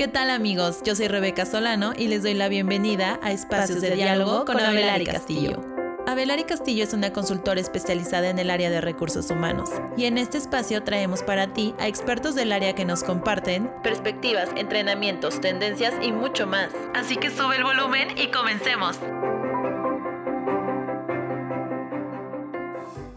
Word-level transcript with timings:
¿Qué 0.00 0.08
tal 0.08 0.30
amigos? 0.30 0.80
Yo 0.82 0.96
soy 0.96 1.08
Rebeca 1.08 1.44
Solano 1.44 1.92
y 1.94 2.08
les 2.08 2.22
doy 2.22 2.32
la 2.32 2.48
bienvenida 2.48 3.20
a 3.22 3.32
Espacios 3.32 3.82
de 3.82 3.90
Diálogo 3.90 4.46
con 4.46 4.58
Abelari 4.58 5.04
Castillo. 5.04 5.60
Abelari 6.06 6.44
Castillo 6.44 6.84
es 6.84 6.94
una 6.94 7.12
consultora 7.12 7.60
especializada 7.60 8.30
en 8.30 8.38
el 8.38 8.48
área 8.48 8.70
de 8.70 8.80
recursos 8.80 9.30
humanos 9.30 9.68
y 9.98 10.06
en 10.06 10.16
este 10.16 10.38
espacio 10.38 10.82
traemos 10.84 11.22
para 11.22 11.52
ti 11.52 11.74
a 11.78 11.86
expertos 11.86 12.34
del 12.34 12.50
área 12.50 12.74
que 12.74 12.86
nos 12.86 13.04
comparten 13.04 13.70
perspectivas, 13.82 14.48
entrenamientos, 14.56 15.38
tendencias 15.42 15.92
y 16.00 16.12
mucho 16.12 16.46
más. 16.46 16.70
Así 16.94 17.18
que 17.18 17.28
sube 17.28 17.56
el 17.56 17.64
volumen 17.64 18.16
y 18.16 18.28
comencemos. 18.28 18.98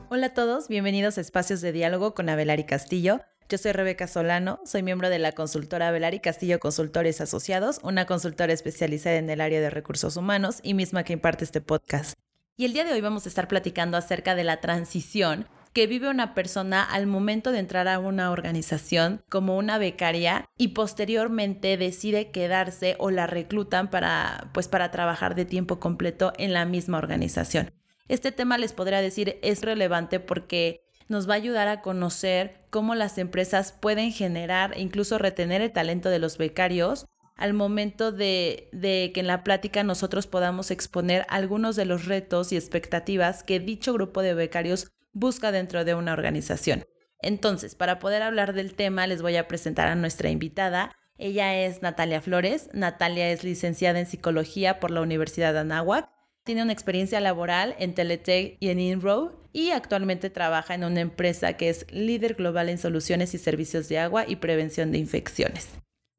Hola 0.10 0.26
a 0.28 0.34
todos, 0.34 0.68
bienvenidos 0.68 1.18
a 1.18 1.22
Espacios 1.22 1.62
de 1.62 1.72
Diálogo 1.72 2.14
con 2.14 2.28
Abelari 2.28 2.66
Castillo. 2.66 3.22
Yo 3.50 3.57
soy 3.57 3.73
Rebeca 3.73 4.07
Solano, 4.07 4.59
soy 4.66 4.84
miembro 4.84 5.09
de 5.09 5.20
la 5.20 5.34
consultora 5.34 5.91
Velari 5.91 6.20
Castillo 6.20 6.59
Consultores 6.59 7.20
Asociados, 7.22 7.80
una 7.84 8.05
consultora 8.05 8.54
especializada 8.54 9.18
en 9.18 9.30
el 9.30 9.41
área 9.41 9.59
de 9.59 9.70
recursos 9.70 10.16
humanos 10.16 10.59
y 10.63 10.73
misma 10.73 11.04
que 11.04 11.13
imparte 11.13 11.44
este 11.44 11.62
podcast. 11.62 12.13
Y 12.55 12.66
el 12.66 12.73
día 12.73 12.85
de 12.85 12.94
hoy 12.94 13.02
vamos 13.02 13.26
a 13.26 13.30
estar 13.30 13.48
platicando 13.48 13.98
acerca 13.98 14.35
de 14.35 14.44
la 14.44 14.62
transición 14.62 15.48
que 15.73 15.88
vive 15.88 16.09
una 16.09 16.34
persona 16.34 16.84
al 16.84 17.05
momento 17.05 17.52
de 17.52 17.59
entrar 17.59 17.88
a 17.88 17.99
una 17.99 18.32
organización 18.32 19.23
como 19.27 19.57
una 19.57 19.77
becaria 19.77 20.46
y 20.57 20.70
posteriormente 20.70 21.77
decide 21.77 22.32
quedarse 22.32 22.96
o 22.99 23.12
la 23.12 23.27
reclutan 23.27 23.90
para 23.90 24.52
pues 24.54 24.68
para 24.68 24.91
trabajar 24.91 25.35
de 25.35 25.46
tiempo 25.46 25.80
completo 25.80 26.32
en 26.38 26.54
la 26.54 26.66
misma 26.66 26.99
organización. 26.99 27.71
Este 28.07 28.32
tema 28.32 28.57
les 28.57 28.73
podría 28.73 29.02
decir 29.02 29.40
es 29.41 29.62
relevante 29.62 30.20
porque 30.20 30.83
nos 31.13 31.30
va 31.30 31.35
a 31.35 31.38
ayudar 31.38 31.70
a 31.70 31.81
conocer 31.81 32.66
cómo 32.70 32.95
las 32.95 33.17
empresas 33.17 33.71
pueden 33.71 34.12
generar 34.12 34.73
e 34.76 34.81
incluso 34.81 35.17
retener 35.17 35.62
el 35.62 35.71
talento 35.71 36.09
de 36.09 36.20
los 36.20 36.38
becarios 36.38 37.05
al 37.35 37.54
momento 37.54 38.12
de, 38.12 38.70
que 39.13 39.20
en 39.20 39.27
la 39.27 39.43
plática 39.43 39.84
nosotros 39.84 40.27
podamos 40.27 40.71
exponer 40.71 41.26
algunos 41.29 41.76
de 41.76 41.85
los 41.85 42.05
retos 42.05 42.51
y 42.51 42.57
expectativas 42.57 43.43
que 43.43 43.60
dicho 43.60 43.93
grupo 43.93 44.21
de 44.21 44.34
becarios 44.34 44.91
busca 45.13 45.51
dentro 45.51 45.85
de 45.85 45.96
una 45.96 46.13
organización. 46.13 46.84
Entonces, 47.20 47.76
para 47.76 47.99
poder 47.99 48.21
hablar 48.21 48.54
del 48.54 48.76
tema, 48.76 49.07
les 49.07 49.21
voy 49.21 49.38
a 49.38 49.48
presentar 49.48 49.88
a 49.88 49.95
nuestra 49.95 50.29
invitada. 50.29 50.95
Ella 51.18 51.55
es 51.55 51.82
Natalia 51.82 52.21
Flores. 52.21 52.70
Natalia 52.73 53.29
es 53.29 53.43
licenciada 53.43 53.99
en 53.99 54.05
psicología 54.05 54.79
por 54.79 54.91
la 54.91 55.01
Universidad 55.01 55.54
de 55.54 55.60
Anáhuac. 55.60 56.13
Tiene 56.44 56.62
una 56.62 56.74
experiencia 56.74 57.22
laboral 57.22 57.74
en 57.80 57.96
Teletech 57.96 58.58
y 58.60 58.68
en 58.68 58.80
InRow 58.80 59.32
y 59.54 59.72
actualmente 59.72 60.30
trabaja 60.30 60.76
en 60.76 60.84
una 60.84 61.00
empresa 61.00 61.54
que 61.54 61.70
es 61.70 61.85
líder 61.90 62.34
global 62.34 62.68
en 62.68 62.77
soluciones 62.77 63.34
y 63.34 63.38
servicios 63.38 63.88
de 63.88 64.00
agua 64.00 64.25
y 64.28 64.35
prevención 64.35 64.91
de 64.91 64.97
infecciones. 64.97 65.69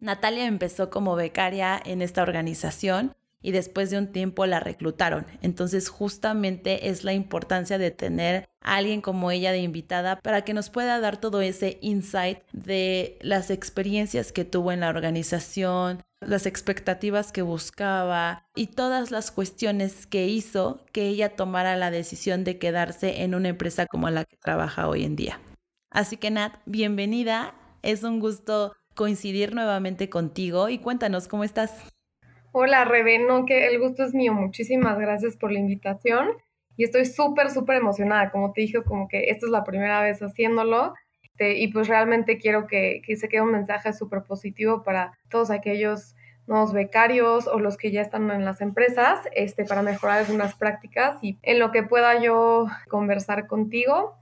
Natalia 0.01 0.47
empezó 0.47 0.89
como 0.89 1.15
becaria 1.15 1.81
en 1.85 2.01
esta 2.01 2.23
organización 2.23 3.15
y 3.45 3.53
después 3.53 3.91
de 3.91 3.99
un 3.99 4.07
tiempo 4.07 4.47
la 4.47 4.59
reclutaron. 4.59 5.27
Entonces 5.43 5.91
justamente 5.91 6.89
es 6.89 7.05
la 7.05 7.13
importancia 7.13 7.77
de 7.77 7.91
tener 7.91 8.49
a 8.63 8.77
alguien 8.77 9.03
como 9.03 9.31
ella 9.31 9.53
de 9.53 9.59
invitada 9.59 10.19
para 10.21 10.43
que 10.45 10.55
nos 10.55 10.71
pueda 10.71 10.99
dar 10.99 11.19
todo 11.19 11.43
ese 11.43 11.77
insight 11.83 12.39
de 12.53 13.19
las 13.21 13.51
experiencias 13.51 14.33
que 14.33 14.47
tuvo 14.47 14.73
en 14.73 14.81
la 14.81 14.89
organización, 14.89 16.03
las 16.23 16.47
expectativas 16.47 17.33
que 17.33 17.43
buscaba 17.43 18.49
y 18.57 18.69
todas 18.69 19.11
las 19.11 19.31
cuestiones 19.31 20.07
que 20.07 20.27
hizo 20.27 20.87
que 20.91 21.07
ella 21.09 21.37
tomara 21.37 21.77
la 21.77 21.91
decisión 21.91 22.45
de 22.45 22.59
quedarse 22.59 23.25
en 23.25 23.35
una 23.35 23.51
empresa 23.51 23.85
como 23.85 24.09
la 24.09 24.25
que 24.25 24.39
trabaja 24.39 24.89
hoy 24.89 25.05
en 25.05 25.17
día. 25.17 25.39
Así 25.91 26.17
que 26.17 26.31
Nat, 26.31 26.55
bienvenida. 26.65 27.55
Es 27.83 28.05
un 28.05 28.21
gusto 28.21 28.73
coincidir 28.95 29.55
nuevamente 29.55 30.09
contigo 30.09 30.71
y 30.71 30.79
cuéntanos 30.79 31.29
cómo 31.29 31.45
estás. 31.45 31.94
Hola 32.57 32.85
Rebe, 32.85 33.19
no, 33.19 33.47
que 33.47 33.67
el 33.67 33.81
gusto 33.81 34.05
es 34.05 34.15
mío. 34.15 34.33
Muchísimas 34.33 34.97
gracias 34.97 35.37
por 35.37 35.51
la 35.51 35.59
invitación 35.59 36.29
y 36.77 36.85
estoy 36.85 37.05
súper, 37.05 37.51
súper 37.51 37.79
emocionada. 37.79 38.31
Como 38.31 38.53
te 38.53 38.61
dije, 38.61 38.81
como 38.85 39.09
que 39.09 39.31
esta 39.31 39.47
es 39.47 39.51
la 39.51 39.65
primera 39.65 40.01
vez 40.03 40.21
haciéndolo 40.21 40.95
este, 41.25 41.59
y 41.59 41.67
pues 41.73 41.89
realmente 41.89 42.39
quiero 42.39 42.69
que, 42.69 43.03
se 43.17 43.29
quede 43.29 43.41
un 43.41 43.51
mensaje 43.51 43.93
súper 43.93 44.23
positivo 44.23 44.85
para 44.85 45.19
todos 45.31 45.51
aquellos 45.51 46.15
nuevos 46.47 46.73
becarios 46.73 47.49
o 47.49 47.59
los 47.59 47.77
que 47.77 47.91
ya 47.91 48.03
están 48.03 48.31
en 48.31 48.45
las 48.45 48.61
empresas 48.61 49.19
este, 49.35 49.65
para 49.65 49.83
mejorar 49.83 50.21
algunas 50.21 50.55
prácticas 50.55 51.19
y 51.23 51.37
en 51.43 51.59
lo 51.59 51.73
que 51.73 51.83
pueda 51.83 52.23
yo 52.23 52.67
conversar 52.89 53.49
contigo, 53.49 54.15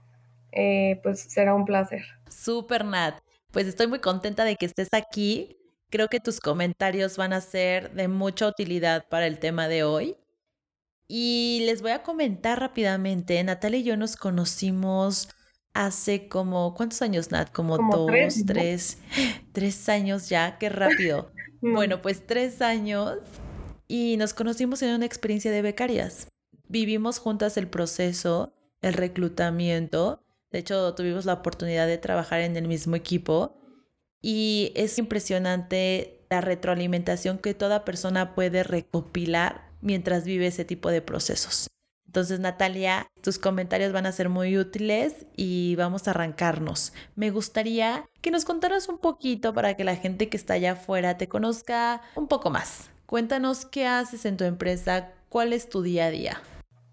eh, 0.51 0.99
pues 1.03 1.19
será 1.19 1.53
un 1.53 1.65
placer. 1.65 2.03
Súper, 2.29 2.83
Nat. 2.83 3.19
Pues 3.51 3.67
estoy 3.67 3.85
muy 3.85 3.99
contenta 3.99 4.43
de 4.43 4.55
que 4.55 4.65
estés 4.65 4.89
aquí. 4.91 5.55
Creo 5.93 6.07
que 6.07 6.19
tus 6.19 6.39
comentarios 6.39 7.17
van 7.17 7.33
a 7.33 7.39
ser 7.39 7.93
de 7.93 8.07
mucha 8.07 8.47
utilidad 8.47 9.07
para 9.09 9.27
el 9.27 9.37
tema 9.37 9.67
de 9.67 9.83
hoy. 9.83 10.17
Y 11.07 11.61
les 11.67 11.83
voy 11.83 11.91
a 11.91 12.01
comentar 12.01 12.59
rápidamente, 12.59 13.43
Natalia 13.43 13.77
y 13.77 13.83
yo 13.83 13.95
nos 13.95 14.17
conocimos 14.17 15.29
hace 15.75 16.27
como, 16.27 16.73
¿cuántos 16.73 17.03
años, 17.03 17.29
Nat? 17.29 17.51
Como, 17.51 17.77
dos, 17.77 18.43
tres, 18.47 18.97
tres, 19.53 19.87
años 19.87 20.29
ya, 20.29 20.57
qué 20.57 20.69
rápido. 20.69 21.31
bueno, 21.61 22.01
pues 22.01 22.25
tres 22.25 22.63
años 22.63 23.19
y 23.87 24.17
nos 24.17 24.33
conocimos 24.33 24.81
en 24.81 24.95
una 24.95 25.05
experiencia 25.05 25.51
de 25.51 25.61
becarias. 25.61 26.27
Vivimos 26.69 27.19
juntas 27.19 27.55
el 27.55 27.67
proceso, 27.67 28.55
el 28.81 28.93
reclutamiento. 28.93 30.23
De 30.49 30.57
hecho, 30.57 30.95
tuvimos 30.95 31.25
la 31.25 31.33
oportunidad 31.33 31.85
de 31.85 31.99
trabajar 31.99 32.41
en 32.41 32.57
el 32.57 32.67
mismo 32.67 32.95
equipo 32.95 33.59
y 34.23 34.71
es 34.75 34.97
impresionante 34.97 36.21
la 36.31 36.41
retroalimentación 36.41 37.37
que 37.37 37.53
toda 37.53 37.85
persona 37.85 38.33
puede 38.33 38.63
recopilar 38.63 39.69
mientras 39.81 40.23
vive 40.23 40.47
ese 40.47 40.65
tipo 40.65 40.89
de 40.89 41.01
procesos. 41.01 41.67
Entonces, 42.07 42.39
Natalia, 42.39 43.07
tus 43.21 43.37
comentarios 43.37 43.91
van 43.91 44.05
a 44.05 44.11
ser 44.11 44.29
muy 44.29 44.57
útiles 44.57 45.25
y 45.35 45.75
vamos 45.75 46.07
a 46.07 46.11
arrancarnos. 46.11 46.93
Me 47.15 47.31
gustaría 47.31 48.05
que 48.21 48.31
nos 48.31 48.45
contaras 48.45 48.87
un 48.87 48.99
poquito 48.99 49.53
para 49.53 49.75
que 49.75 49.83
la 49.83 49.95
gente 49.95 50.29
que 50.29 50.37
está 50.37 50.53
allá 50.53 50.73
afuera 50.73 51.17
te 51.17 51.27
conozca 51.27 52.01
un 52.15 52.27
poco 52.27 52.49
más. 52.49 52.91
Cuéntanos 53.07 53.65
qué 53.65 53.87
haces 53.87 54.25
en 54.25 54.37
tu 54.37 54.43
empresa, 54.43 55.11
cuál 55.27 55.53
es 55.53 55.67
tu 55.69 55.81
día 55.81 56.05
a 56.05 56.11
día. 56.11 56.41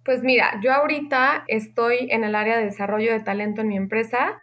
Pues 0.05 0.23
mira, 0.23 0.59
yo 0.63 0.73
ahorita 0.73 1.45
estoy 1.47 2.09
en 2.11 2.25
el 2.25 2.35
área 2.35 2.57
de 2.57 2.65
desarrollo 2.65 3.13
de 3.13 3.21
talento 3.21 3.61
en 3.61 3.69
mi 3.69 3.77
empresa. 3.77 4.43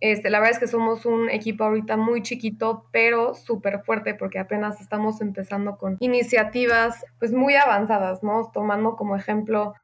Este, 0.00 0.30
la 0.30 0.38
verdad 0.38 0.54
es 0.54 0.60
que 0.60 0.68
somos 0.68 1.06
un 1.06 1.28
equipo 1.28 1.64
ahorita 1.64 1.96
muy 1.96 2.22
chiquito, 2.22 2.88
pero 2.92 3.34
súper 3.34 3.82
fuerte 3.82 4.14
porque 4.14 4.38
apenas 4.38 4.80
estamos 4.80 5.20
empezando 5.20 5.76
con 5.76 5.96
iniciativas 6.00 7.04
pues 7.18 7.32
muy 7.32 7.54
avanzadas, 7.56 8.22
¿no? 8.22 8.50
Tomando 8.52 8.94
como 8.94 9.16
ejemplo 9.16 9.74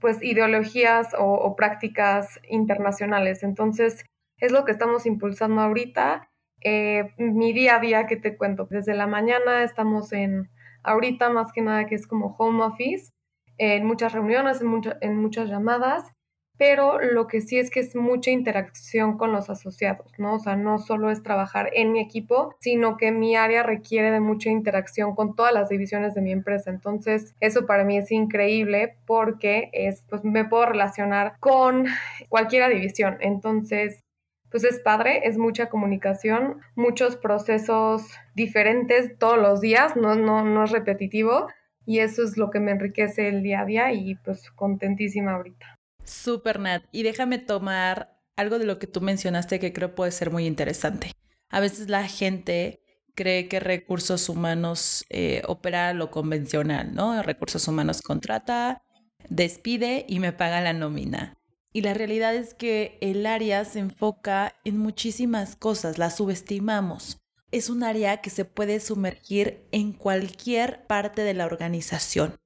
pues 0.00 0.20
ideologías 0.22 1.14
o, 1.18 1.54
prácticas 1.56 2.40
internacionales. 2.48 3.42
Entonces, 3.42 4.04
es 4.38 4.52
lo 4.52 4.64
que 4.64 4.72
estamos 4.72 5.06
impulsando 5.06 5.60
ahorita. 5.62 6.28
Eh, 6.60 7.14
mi 7.16 7.52
día 7.52 7.76
a 7.76 7.80
día 7.80 8.06
que 8.06 8.16
te 8.16 8.36
cuento, 8.36 8.66
desde 8.68 8.94
la 8.94 9.06
mañana 9.06 9.62
estamos 9.62 10.12
en, 10.12 10.50
ahorita 10.82 11.30
más 11.30 11.52
que 11.52 11.62
nada 11.62 11.86
que 11.86 11.94
es 11.94 12.06
como 12.06 12.34
home 12.36 12.64
office, 12.64 13.12
en 13.58 13.86
muchas 13.86 14.12
reuniones, 14.12 14.60
en, 14.60 14.82
en 15.00 15.16
muchas 15.16 15.48
llamadas 15.48 16.15
pero 16.58 17.00
lo 17.00 17.26
que 17.26 17.40
sí 17.40 17.58
es 17.58 17.70
que 17.70 17.80
es 17.80 17.94
mucha 17.94 18.30
interacción 18.30 19.18
con 19.18 19.32
los 19.32 19.50
asociados, 19.50 20.12
¿no? 20.18 20.34
O 20.34 20.38
sea, 20.38 20.56
no 20.56 20.78
solo 20.78 21.10
es 21.10 21.22
trabajar 21.22 21.70
en 21.74 21.92
mi 21.92 22.00
equipo, 22.00 22.54
sino 22.60 22.96
que 22.96 23.12
mi 23.12 23.36
área 23.36 23.62
requiere 23.62 24.10
de 24.10 24.20
mucha 24.20 24.50
interacción 24.50 25.14
con 25.14 25.34
todas 25.36 25.52
las 25.52 25.68
divisiones 25.68 26.14
de 26.14 26.22
mi 26.22 26.32
empresa. 26.32 26.70
Entonces, 26.70 27.34
eso 27.40 27.66
para 27.66 27.84
mí 27.84 27.98
es 27.98 28.10
increíble 28.10 28.96
porque 29.06 29.70
es, 29.72 30.04
pues 30.08 30.24
me 30.24 30.44
puedo 30.44 30.66
relacionar 30.66 31.36
con 31.40 31.86
cualquier 32.28 32.72
división. 32.72 33.18
Entonces, 33.20 34.02
pues 34.50 34.64
es 34.64 34.80
padre, 34.80 35.22
es 35.24 35.36
mucha 35.36 35.68
comunicación, 35.68 36.60
muchos 36.76 37.16
procesos 37.16 38.02
diferentes 38.34 39.18
todos 39.18 39.38
los 39.38 39.60
días, 39.60 39.96
no, 39.96 40.14
no, 40.14 40.44
no 40.44 40.64
es 40.64 40.70
repetitivo 40.70 41.48
y 41.84 42.00
eso 42.00 42.22
es 42.22 42.36
lo 42.36 42.50
que 42.50 42.60
me 42.60 42.72
enriquece 42.72 43.28
el 43.28 43.42
día 43.42 43.60
a 43.60 43.64
día 43.64 43.92
y 43.92 44.14
pues 44.16 44.50
contentísima 44.50 45.32
ahorita. 45.32 45.75
Super 46.06 46.60
Nat. 46.60 46.84
Y 46.92 47.02
déjame 47.02 47.38
tomar 47.38 48.16
algo 48.36 48.58
de 48.58 48.66
lo 48.66 48.78
que 48.78 48.86
tú 48.86 49.00
mencionaste 49.00 49.58
que 49.58 49.72
creo 49.72 49.94
puede 49.94 50.12
ser 50.12 50.30
muy 50.30 50.46
interesante. 50.46 51.12
A 51.48 51.60
veces 51.60 51.88
la 51.88 52.06
gente 52.06 52.82
cree 53.14 53.48
que 53.48 53.60
recursos 53.60 54.28
humanos 54.28 55.04
eh, 55.08 55.42
opera 55.46 55.92
lo 55.94 56.10
convencional, 56.10 56.94
¿no? 56.94 57.22
Recursos 57.22 57.66
humanos 57.66 58.02
contrata, 58.02 58.82
despide 59.28 60.04
y 60.08 60.20
me 60.20 60.32
paga 60.32 60.60
la 60.60 60.72
nómina. 60.72 61.36
Y 61.72 61.82
la 61.82 61.94
realidad 61.94 62.34
es 62.34 62.54
que 62.54 62.98
el 63.00 63.26
área 63.26 63.64
se 63.64 63.80
enfoca 63.80 64.54
en 64.64 64.78
muchísimas 64.78 65.56
cosas, 65.56 65.98
la 65.98 66.10
subestimamos. 66.10 67.18
Es 67.50 67.70
un 67.70 67.82
área 67.82 68.18
que 68.18 68.30
se 68.30 68.44
puede 68.44 68.80
sumergir 68.80 69.66
en 69.72 69.92
cualquier 69.92 70.86
parte 70.86 71.22
de 71.22 71.34
la 71.34 71.46
organización 71.46 72.36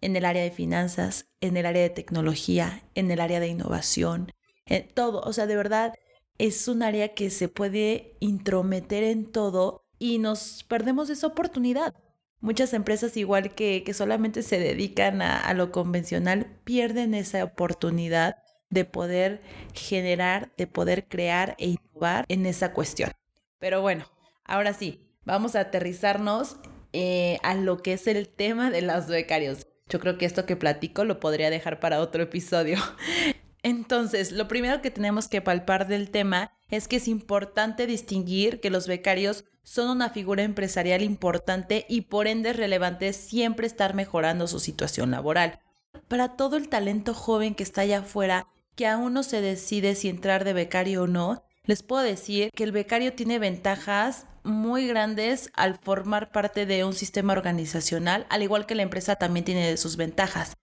en 0.00 0.16
el 0.16 0.24
área 0.24 0.42
de 0.42 0.50
finanzas, 0.50 1.28
en 1.40 1.56
el 1.56 1.66
área 1.66 1.82
de 1.82 1.90
tecnología, 1.90 2.84
en 2.94 3.10
el 3.10 3.20
área 3.20 3.40
de 3.40 3.48
innovación, 3.48 4.32
en 4.66 4.88
todo. 4.88 5.20
O 5.20 5.32
sea, 5.32 5.46
de 5.46 5.56
verdad 5.56 5.94
es 6.38 6.68
un 6.68 6.82
área 6.82 7.14
que 7.14 7.30
se 7.30 7.48
puede 7.48 8.16
intrometer 8.20 9.04
en 9.04 9.30
todo 9.30 9.84
y 9.98 10.18
nos 10.18 10.64
perdemos 10.64 11.10
esa 11.10 11.26
oportunidad. 11.26 11.94
Muchas 12.40 12.72
empresas, 12.72 13.16
igual 13.16 13.54
que, 13.54 13.82
que 13.84 13.94
solamente 13.94 14.42
se 14.42 14.60
dedican 14.60 15.22
a, 15.22 15.40
a 15.40 15.54
lo 15.54 15.72
convencional, 15.72 16.60
pierden 16.64 17.14
esa 17.14 17.42
oportunidad 17.42 18.36
de 18.70 18.84
poder 18.84 19.40
generar, 19.74 20.52
de 20.56 20.66
poder 20.66 21.08
crear 21.08 21.56
e 21.58 21.68
innovar 21.68 22.24
en 22.28 22.46
esa 22.46 22.72
cuestión. 22.72 23.10
Pero 23.58 23.82
bueno, 23.82 24.04
ahora 24.44 24.72
sí, 24.72 25.08
vamos 25.24 25.56
a 25.56 25.60
aterrizarnos 25.60 26.56
eh, 26.92 27.38
a 27.42 27.54
lo 27.54 27.78
que 27.78 27.92
es 27.94 28.06
el 28.06 28.28
tema 28.28 28.70
de 28.70 28.82
los 28.82 29.06
becarios. 29.08 29.66
Yo 29.88 30.00
creo 30.00 30.18
que 30.18 30.26
esto 30.26 30.46
que 30.46 30.56
platico 30.56 31.04
lo 31.04 31.20
podría 31.20 31.50
dejar 31.50 31.80
para 31.80 32.00
otro 32.00 32.22
episodio. 32.22 32.78
Entonces, 33.62 34.32
lo 34.32 34.48
primero 34.48 34.80
que 34.82 34.90
tenemos 34.90 35.28
que 35.28 35.40
palpar 35.40 35.88
del 35.88 36.10
tema 36.10 36.52
es 36.70 36.86
que 36.88 36.96
es 36.96 37.08
importante 37.08 37.86
distinguir 37.86 38.60
que 38.60 38.70
los 38.70 38.86
becarios 38.86 39.44
son 39.62 39.90
una 39.90 40.10
figura 40.10 40.42
empresarial 40.42 41.02
importante 41.02 41.84
y 41.88 42.02
por 42.02 42.26
ende 42.26 42.52
relevante 42.52 43.12
siempre 43.12 43.66
estar 43.66 43.94
mejorando 43.94 44.46
su 44.46 44.60
situación 44.60 45.10
laboral. 45.10 45.60
Para 46.06 46.36
todo 46.36 46.56
el 46.56 46.68
talento 46.68 47.14
joven 47.14 47.54
que 47.54 47.62
está 47.62 47.82
allá 47.82 47.98
afuera, 47.98 48.46
que 48.76 48.86
aún 48.86 49.12
no 49.12 49.22
se 49.22 49.40
decide 49.40 49.94
si 49.94 50.08
entrar 50.08 50.44
de 50.44 50.52
becario 50.52 51.02
o 51.02 51.06
no, 51.06 51.42
les 51.68 51.82
puedo 51.82 52.02
decir 52.02 52.50
que 52.56 52.64
el 52.64 52.72
becario 52.72 53.12
tiene 53.12 53.38
ventajas 53.38 54.26
muy 54.42 54.88
grandes 54.88 55.50
al 55.52 55.78
formar 55.78 56.32
parte 56.32 56.64
de 56.64 56.82
un 56.82 56.94
sistema 56.94 57.34
organizacional, 57.34 58.26
al 58.30 58.42
igual 58.42 58.64
que 58.64 58.74
la 58.74 58.82
empresa 58.82 59.16
también 59.16 59.44
tiene 59.44 59.76
sus 59.76 59.98
ventajas. 59.98 60.54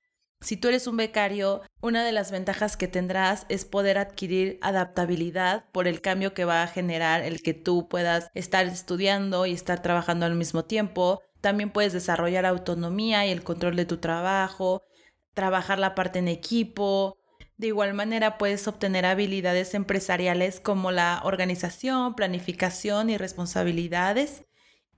Si 0.41 0.57
tú 0.57 0.67
eres 0.67 0.87
un 0.87 0.97
becario, 0.97 1.61
una 1.79 2.03
de 2.03 2.11
las 2.11 2.31
ventajas 2.31 2.75
que 2.75 2.87
tendrás 2.87 3.45
es 3.49 3.65
poder 3.65 3.99
adquirir 3.99 4.57
adaptabilidad 4.63 5.65
por 5.71 5.87
el 5.87 6.01
cambio 6.01 6.33
que 6.33 6.43
va 6.43 6.63
a 6.63 6.67
generar 6.67 7.21
el 7.21 7.43
que 7.43 7.53
tú 7.53 7.87
puedas 7.87 8.31
estar 8.33 8.65
estudiando 8.65 9.45
y 9.45 9.53
estar 9.53 9.83
trabajando 9.83 10.25
al 10.25 10.33
mismo 10.33 10.65
tiempo. 10.65 11.21
También 11.39 11.69
puedes 11.69 11.93
desarrollar 11.93 12.47
autonomía 12.47 13.27
y 13.27 13.31
el 13.31 13.43
control 13.43 13.75
de 13.75 13.85
tu 13.85 13.97
trabajo, 13.97 14.81
trabajar 15.35 15.77
la 15.77 15.93
parte 15.93 16.17
en 16.17 16.29
equipo, 16.29 17.19
de 17.57 17.67
igual 17.67 17.93
manera 17.93 18.37
puedes 18.37 18.67
obtener 18.67 19.05
habilidades 19.05 19.73
empresariales 19.73 20.59
como 20.59 20.91
la 20.91 21.21
organización, 21.23 22.15
planificación 22.15 23.09
y 23.09 23.17
responsabilidades. 23.17 24.43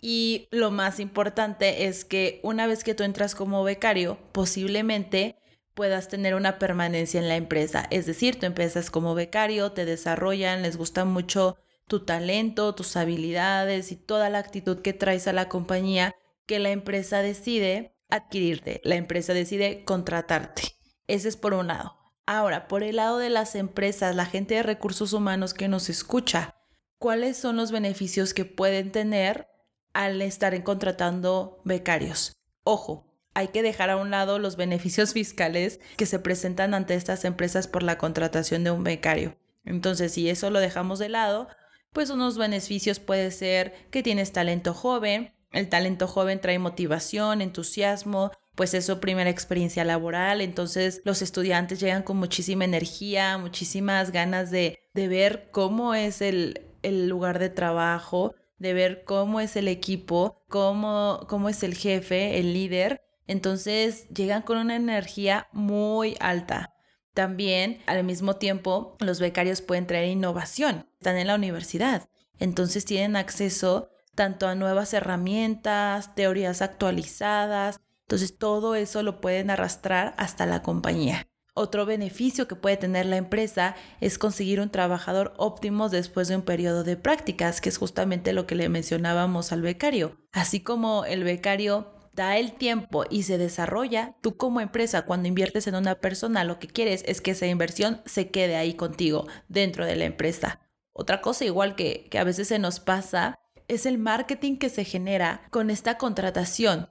Y 0.02 0.48
lo 0.52 0.72
más 0.72 1.00
importante 1.00 1.86
es 1.86 2.06
que 2.06 2.40
una 2.44 2.68
vez 2.68 2.84
que 2.84 2.96
tú 2.96 3.04
entras 3.04 3.36
como 3.36 3.64
becario, 3.64 4.18
posiblemente 4.32 5.38
puedas 5.74 6.08
tener 6.08 6.34
una 6.34 6.58
permanencia 6.58 7.20
en 7.20 7.28
la 7.28 7.36
empresa. 7.36 7.88
Es 7.92 8.06
decir, 8.06 8.40
tú 8.40 8.48
empiezas 8.48 8.90
como 8.90 9.14
becario, 9.14 9.72
te 9.72 9.86
desarrollan, 9.86 10.64
les 10.64 10.78
gusta 10.78 11.06
mucho 11.06 11.58
tu 11.88 12.04
talento, 12.04 12.74
tus 12.74 12.98
habilidades 12.98 13.92
y 13.92 13.96
toda 13.96 14.30
la 14.30 14.40
actitud 14.40 14.82
que 14.82 14.94
traes 14.94 15.28
a 15.28 15.34
la 15.34 15.48
compañía 15.48 16.16
que 16.48 16.60
la 16.60 16.72
empresa 16.72 17.22
decide 17.22 17.96
adquirirte, 18.10 18.82
la 18.84 18.96
empresa 18.96 19.34
decide 19.34 19.84
contratarte. 19.84 20.64
Ese 21.08 21.30
es 21.30 21.38
por 21.38 21.54
un 21.54 21.68
lado. 21.68 22.07
Ahora, 22.30 22.68
por 22.68 22.84
el 22.84 22.98
lado 22.98 23.20
de 23.20 23.30
las 23.30 23.56
empresas, 23.56 24.14
la 24.14 24.26
gente 24.26 24.56
de 24.56 24.64
recursos 24.64 25.14
humanos 25.14 25.54
que 25.54 25.70
nos 25.70 25.90
escucha, 25.90 26.56
¿cuáles 27.00 27.38
son 27.38 27.56
los 27.56 27.72
beneficios 27.72 28.34
que 28.34 28.44
pueden 28.44 28.92
tener 28.92 29.48
al 29.94 30.22
estar 30.22 30.62
contratando 30.62 31.62
becarios? 31.64 32.34
Ojo, 32.66 33.08
hay 33.34 33.48
que 33.48 33.64
dejar 33.64 33.90
a 33.90 33.96
un 33.96 34.12
lado 34.12 34.40
los 34.40 34.58
beneficios 34.58 35.14
fiscales 35.14 35.80
que 35.96 36.06
se 36.06 36.20
presentan 36.20 36.74
ante 36.74 36.96
estas 36.96 37.24
empresas 37.24 37.70
por 37.70 37.82
la 37.82 37.98
contratación 37.98 38.66
de 38.66 38.72
un 38.72 38.84
becario. 38.84 39.38
Entonces, 39.64 40.12
si 40.12 40.30
eso 40.30 40.50
lo 40.50 40.60
dejamos 40.60 41.00
de 41.00 41.08
lado, 41.08 41.48
pues 41.94 42.10
unos 42.10 42.38
beneficios 42.38 43.00
puede 43.00 43.32
ser 43.32 43.88
que 43.90 44.04
tienes 44.04 44.34
talento 44.34 44.74
joven, 44.74 45.34
el 45.54 45.70
talento 45.70 46.10
joven 46.10 46.42
trae 46.42 46.60
motivación, 46.60 47.42
entusiasmo, 47.42 48.32
pues 48.58 48.74
es 48.74 48.88
su 48.88 49.00
primera 49.00 49.30
experiencia 49.30 49.86
laboral, 49.86 50.42
entonces 50.42 51.02
los 51.06 51.22
estudiantes 51.22 51.80
llegan 51.80 52.02
con 52.02 52.18
muchísima 52.18 52.66
energía, 52.66 53.38
muchísimas 53.38 54.12
ganas 54.12 54.50
de, 54.50 54.80
de 54.96 55.08
ver 55.08 55.50
cómo 55.52 55.94
es 55.94 56.24
el, 56.24 56.66
el, 56.82 57.08
lugar 57.08 57.38
de 57.38 57.52
trabajo, 57.52 58.34
de 58.58 58.74
ver 58.74 59.04
cómo 59.04 59.42
es 59.42 59.56
el 59.58 59.68
equipo, 59.68 60.44
cómo, 60.50 61.28
cómo 61.30 61.50
es 61.50 61.62
el 61.62 61.76
jefe, 61.76 62.40
el 62.40 62.54
líder, 62.54 63.04
entonces 63.28 64.10
llegan 64.10 64.42
con 64.42 64.58
una 64.58 64.76
energía 64.76 65.48
muy 65.52 66.18
alta. 66.20 66.74
También, 67.14 67.84
al 67.86 68.04
mismo 68.04 68.38
tiempo, 68.38 68.98
los 69.00 69.20
becarios 69.20 69.62
pueden 69.62 69.86
traer 69.86 70.10
innovación, 70.10 70.90
están 70.98 71.18
en 71.18 71.28
la 71.28 71.36
universidad, 71.36 72.10
entonces 72.40 72.86
tienen 72.86 73.18
acceso 73.18 73.92
tanto 74.16 74.48
a 74.48 74.56
nuevas 74.56 74.96
herramientas, 74.96 76.16
teorías 76.16 76.64
actualizadas, 76.64 77.82
entonces 78.08 78.38
todo 78.38 78.76
eso 78.76 79.04
lo 79.04 79.20
pueden 79.20 79.50
arrastrar 79.50 80.16
hasta 80.18 80.46
la 80.46 80.64
compañía. 80.64 81.28
Otro 81.54 81.86
beneficio 81.86 82.48
que 82.48 82.56
puede 82.56 82.78
tener 82.78 83.06
la 83.06 83.18
empresa 83.18 83.76
es 84.00 84.18
conseguir 84.18 84.62
un 84.62 84.70
trabajador 84.70 85.34
óptimo 85.38 85.90
después 85.90 86.30
de 86.30 86.38
un 86.38 86.44
periodo 86.44 86.86
de 86.86 86.96
prácticas, 86.96 87.60
que 87.60 87.68
es 87.68 87.78
justamente 87.78 88.32
lo 88.32 88.48
que 88.48 88.56
le 88.56 88.70
mencionábamos 88.70 89.52
al 89.52 89.62
becario. 89.62 90.16
Así 90.32 90.62
como 90.62 91.04
el 91.04 91.26
becario 91.26 91.92
da 92.14 92.38
el 92.38 92.54
tiempo 92.54 93.04
y 93.10 93.24
se 93.24 93.38
desarrolla, 93.38 94.16
tú 94.22 94.38
como 94.38 94.62
empresa 94.62 95.02
cuando 95.02 95.28
inviertes 95.28 95.68
en 95.68 95.76
una 95.76 95.96
persona 95.96 96.46
lo 96.46 96.60
que 96.60 96.68
quieres 96.68 97.04
es 97.08 97.20
que 97.20 97.32
esa 97.32 97.48
inversión 97.48 98.02
se 98.06 98.30
quede 98.30 98.56
ahí 98.56 98.76
contigo 98.76 99.28
dentro 99.50 99.86
de 99.86 99.98
la 99.98 100.06
empresa. 100.06 100.62
Otra 100.94 101.20
cosa 101.20 101.44
igual 101.44 101.76
que, 101.76 102.08
que 102.10 102.20
a 102.20 102.24
veces 102.24 102.48
se 102.48 102.58
nos 102.58 102.80
pasa 102.80 103.38
es 103.68 103.86
el 103.86 103.98
marketing 103.98 104.56
que 104.56 104.70
se 104.70 104.86
genera 104.86 105.42
con 105.52 105.70
esta 105.70 105.98
contratación 105.98 106.88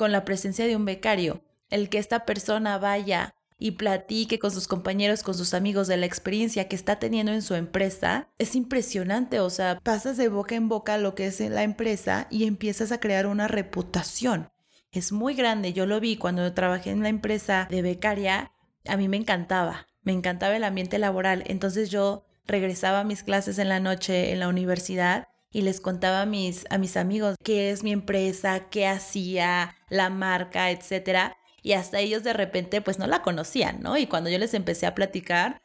con 0.00 0.12
la 0.12 0.24
presencia 0.24 0.66
de 0.66 0.76
un 0.76 0.86
becario, 0.86 1.44
el 1.68 1.90
que 1.90 1.98
esta 1.98 2.24
persona 2.24 2.78
vaya 2.78 3.34
y 3.58 3.72
platique 3.72 4.38
con 4.38 4.50
sus 4.50 4.66
compañeros, 4.66 5.22
con 5.22 5.34
sus 5.34 5.52
amigos 5.52 5.88
de 5.88 5.98
la 5.98 6.06
experiencia 6.06 6.68
que 6.68 6.74
está 6.74 6.98
teniendo 6.98 7.32
en 7.32 7.42
su 7.42 7.54
empresa, 7.54 8.30
es 8.38 8.54
impresionante. 8.54 9.40
O 9.40 9.50
sea, 9.50 9.78
pasas 9.82 10.16
de 10.16 10.30
boca 10.30 10.54
en 10.54 10.70
boca 10.70 10.96
lo 10.96 11.14
que 11.14 11.26
es 11.26 11.38
la 11.40 11.64
empresa 11.64 12.28
y 12.30 12.46
empiezas 12.46 12.92
a 12.92 12.98
crear 12.98 13.26
una 13.26 13.46
reputación. 13.46 14.50
Es 14.90 15.12
muy 15.12 15.34
grande. 15.34 15.74
Yo 15.74 15.84
lo 15.84 16.00
vi 16.00 16.16
cuando 16.16 16.50
trabajé 16.54 16.92
en 16.92 17.02
la 17.02 17.10
empresa 17.10 17.68
de 17.70 17.82
becaria. 17.82 18.52
A 18.86 18.96
mí 18.96 19.06
me 19.06 19.18
encantaba. 19.18 19.86
Me 20.00 20.12
encantaba 20.12 20.56
el 20.56 20.64
ambiente 20.64 20.98
laboral. 20.98 21.44
Entonces 21.46 21.90
yo 21.90 22.24
regresaba 22.46 23.00
a 23.00 23.04
mis 23.04 23.22
clases 23.22 23.58
en 23.58 23.68
la 23.68 23.80
noche 23.80 24.32
en 24.32 24.40
la 24.40 24.48
universidad 24.48 25.28
y 25.50 25.60
les 25.60 25.80
contaba 25.80 26.22
a 26.22 26.26
mis, 26.26 26.64
a 26.70 26.78
mis 26.78 26.96
amigos 26.96 27.36
qué 27.42 27.70
es 27.70 27.82
mi 27.82 27.92
empresa, 27.92 28.70
qué 28.70 28.86
hacía, 28.86 29.76
la 29.90 30.08
marca, 30.08 30.70
etcétera. 30.70 31.36
Y 31.62 31.72
hasta 31.72 32.00
ellos 32.00 32.24
de 32.24 32.32
repente 32.32 32.80
pues 32.80 32.98
no 32.98 33.06
la 33.06 33.22
conocían, 33.22 33.80
¿no? 33.82 33.98
Y 33.98 34.06
cuando 34.06 34.30
yo 34.30 34.38
les 34.38 34.54
empecé 34.54 34.86
a 34.86 34.94
platicar, 34.94 35.60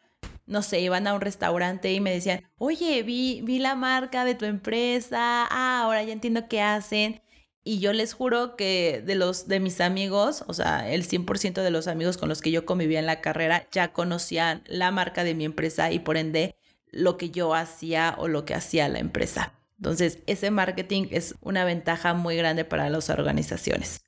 no 0.46 0.62
sé, 0.62 0.82
iban 0.82 1.08
a 1.08 1.13
un 1.13 1.22
restaurante 1.22 1.91
y 1.94 2.01
me 2.01 2.12
decían, 2.12 2.44
oye, 2.58 3.01
vi, 3.03 3.41
vi 3.44 3.60
la 3.60 3.75
marca 3.75 4.25
de 4.25 4.36
tu 4.36 4.46
empresa, 4.46 5.48
ah, 5.50 5.82
ahora 5.84 6.03
ya 6.03 6.13
entiendo 6.13 6.48
qué 6.50 6.62
hacen. 6.62 7.22
Y 7.63 7.79
yo 7.79 7.94
les 7.94 8.13
juro 8.13 8.55
que 8.55 9.01
de 9.03 9.15
los 9.15 9.48
de 9.48 9.60
mis 9.60 9.82
amigos, 9.82 10.44
o 10.48 10.53
sea, 10.53 10.91
el 10.91 11.08
100% 11.08 11.63
de 11.63 11.72
los 11.72 11.88
amigos 11.88 12.17
con 12.17 12.29
los 12.29 12.41
que 12.41 12.51
yo 12.51 12.65
convivía 12.65 13.00
en 13.00 13.08
la 13.08 13.22
carrera 13.22 13.67
ya 13.72 13.91
conocían 13.91 14.63
la 14.67 14.91
marca 14.91 15.24
de 15.24 15.34
mi 15.34 15.46
empresa 15.46 15.91
y 15.91 15.98
por 16.00 16.17
ende 16.17 16.55
lo 16.91 17.17
que 17.17 17.32
yo 17.32 17.55
hacía 17.55 18.15
o 18.20 18.27
lo 18.27 18.46
que 18.46 18.53
hacía 18.53 18.88
la 18.88 19.00
empresa. 19.00 19.53
Entonces, 19.77 20.20
ese 20.27 20.51
marketing 20.51 21.08
es 21.12 21.36
una 21.41 21.65
ventaja 21.65 22.13
muy 22.13 22.38
grande 22.38 22.65
para 22.65 22.89
las 22.89 23.10
organizaciones. 23.10 24.05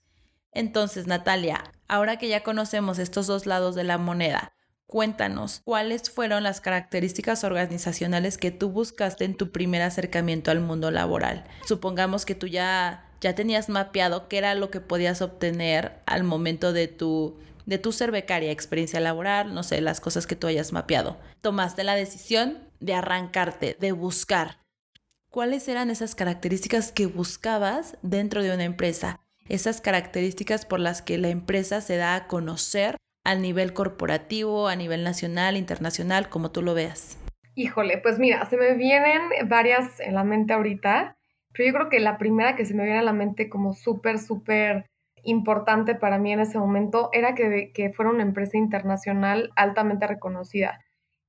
Entonces, 0.57 1.05
Natalia, 1.05 1.71
ahora 1.87 2.17
que 2.17 2.27
ya 2.29 2.41
conocemos 2.41 2.97
estos 2.97 3.27
dos 3.27 3.45
lados 3.45 3.75
de 3.75 3.83
la 3.83 3.99
moneda, 3.99 4.53
cuéntanos 4.87 5.61
cuáles 5.63 6.09
fueron 6.09 6.41
las 6.41 6.61
características 6.61 7.43
organizacionales 7.43 8.39
que 8.39 8.49
tú 8.49 8.71
buscaste 8.71 9.23
en 9.23 9.35
tu 9.35 9.51
primer 9.51 9.83
acercamiento 9.83 10.49
al 10.49 10.61
mundo 10.61 10.89
laboral. 10.89 11.43
Supongamos 11.67 12.25
que 12.25 12.33
tú 12.33 12.47
ya, 12.47 13.07
ya 13.21 13.35
tenías 13.35 13.69
mapeado 13.69 14.27
qué 14.27 14.39
era 14.39 14.55
lo 14.55 14.71
que 14.71 14.81
podías 14.81 15.21
obtener 15.21 15.99
al 16.07 16.23
momento 16.23 16.73
de 16.73 16.87
tu 16.87 17.37
de 17.67 17.77
tu 17.77 17.91
ser 17.91 18.11
becaria, 18.11 18.51
experiencia 18.51 18.99
laboral, 18.99 19.53
no 19.53 19.61
sé, 19.61 19.79
las 19.81 19.99
cosas 19.99 20.25
que 20.25 20.37
tú 20.37 20.47
hayas 20.47 20.71
mapeado. 20.71 21.17
Tomaste 21.41 21.83
la 21.83 21.95
decisión 21.95 22.57
de 22.79 22.95
arrancarte, 22.95 23.77
de 23.79 23.91
buscar 23.91 24.57
cuáles 25.29 25.67
eran 25.67 25.91
esas 25.91 26.15
características 26.15 26.91
que 26.91 27.05
buscabas 27.05 27.97
dentro 28.01 28.41
de 28.41 28.53
una 28.53 28.63
empresa, 28.63 29.19
esas 29.49 29.81
características 29.81 30.65
por 30.65 30.79
las 30.79 31.01
que 31.01 31.17
la 31.17 31.29
empresa 31.29 31.81
se 31.81 31.97
da 31.97 32.15
a 32.15 32.27
conocer 32.27 32.95
a 33.23 33.35
nivel 33.35 33.73
corporativo, 33.73 34.67
a 34.67 34.75
nivel 34.75 35.03
nacional, 35.03 35.57
internacional, 35.57 36.29
como 36.29 36.51
tú 36.51 36.61
lo 36.61 36.73
veas. 36.73 37.17
Híjole, 37.55 37.97
pues 37.97 38.19
mira, 38.19 38.45
se 38.49 38.55
me 38.55 38.75
vienen 38.75 39.21
varias 39.47 39.99
en 39.99 40.13
la 40.13 40.23
mente 40.23 40.53
ahorita, 40.53 41.17
pero 41.51 41.67
yo 41.67 41.73
creo 41.73 41.89
que 41.89 41.99
la 41.99 42.17
primera 42.17 42.55
que 42.55 42.65
se 42.65 42.73
me 42.73 42.83
viene 42.85 42.99
a 42.99 43.03
la 43.03 43.13
mente 43.13 43.49
como 43.49 43.73
súper, 43.73 44.19
súper 44.19 44.85
importante 45.23 45.95
para 45.95 46.19
mí 46.19 46.31
en 46.31 46.39
ese 46.39 46.57
momento 46.57 47.09
era 47.11 47.35
que, 47.35 47.71
que 47.73 47.91
fuera 47.91 48.11
una 48.11 48.23
empresa 48.23 48.57
internacional 48.57 49.51
altamente 49.55 50.07
reconocida. 50.07 50.79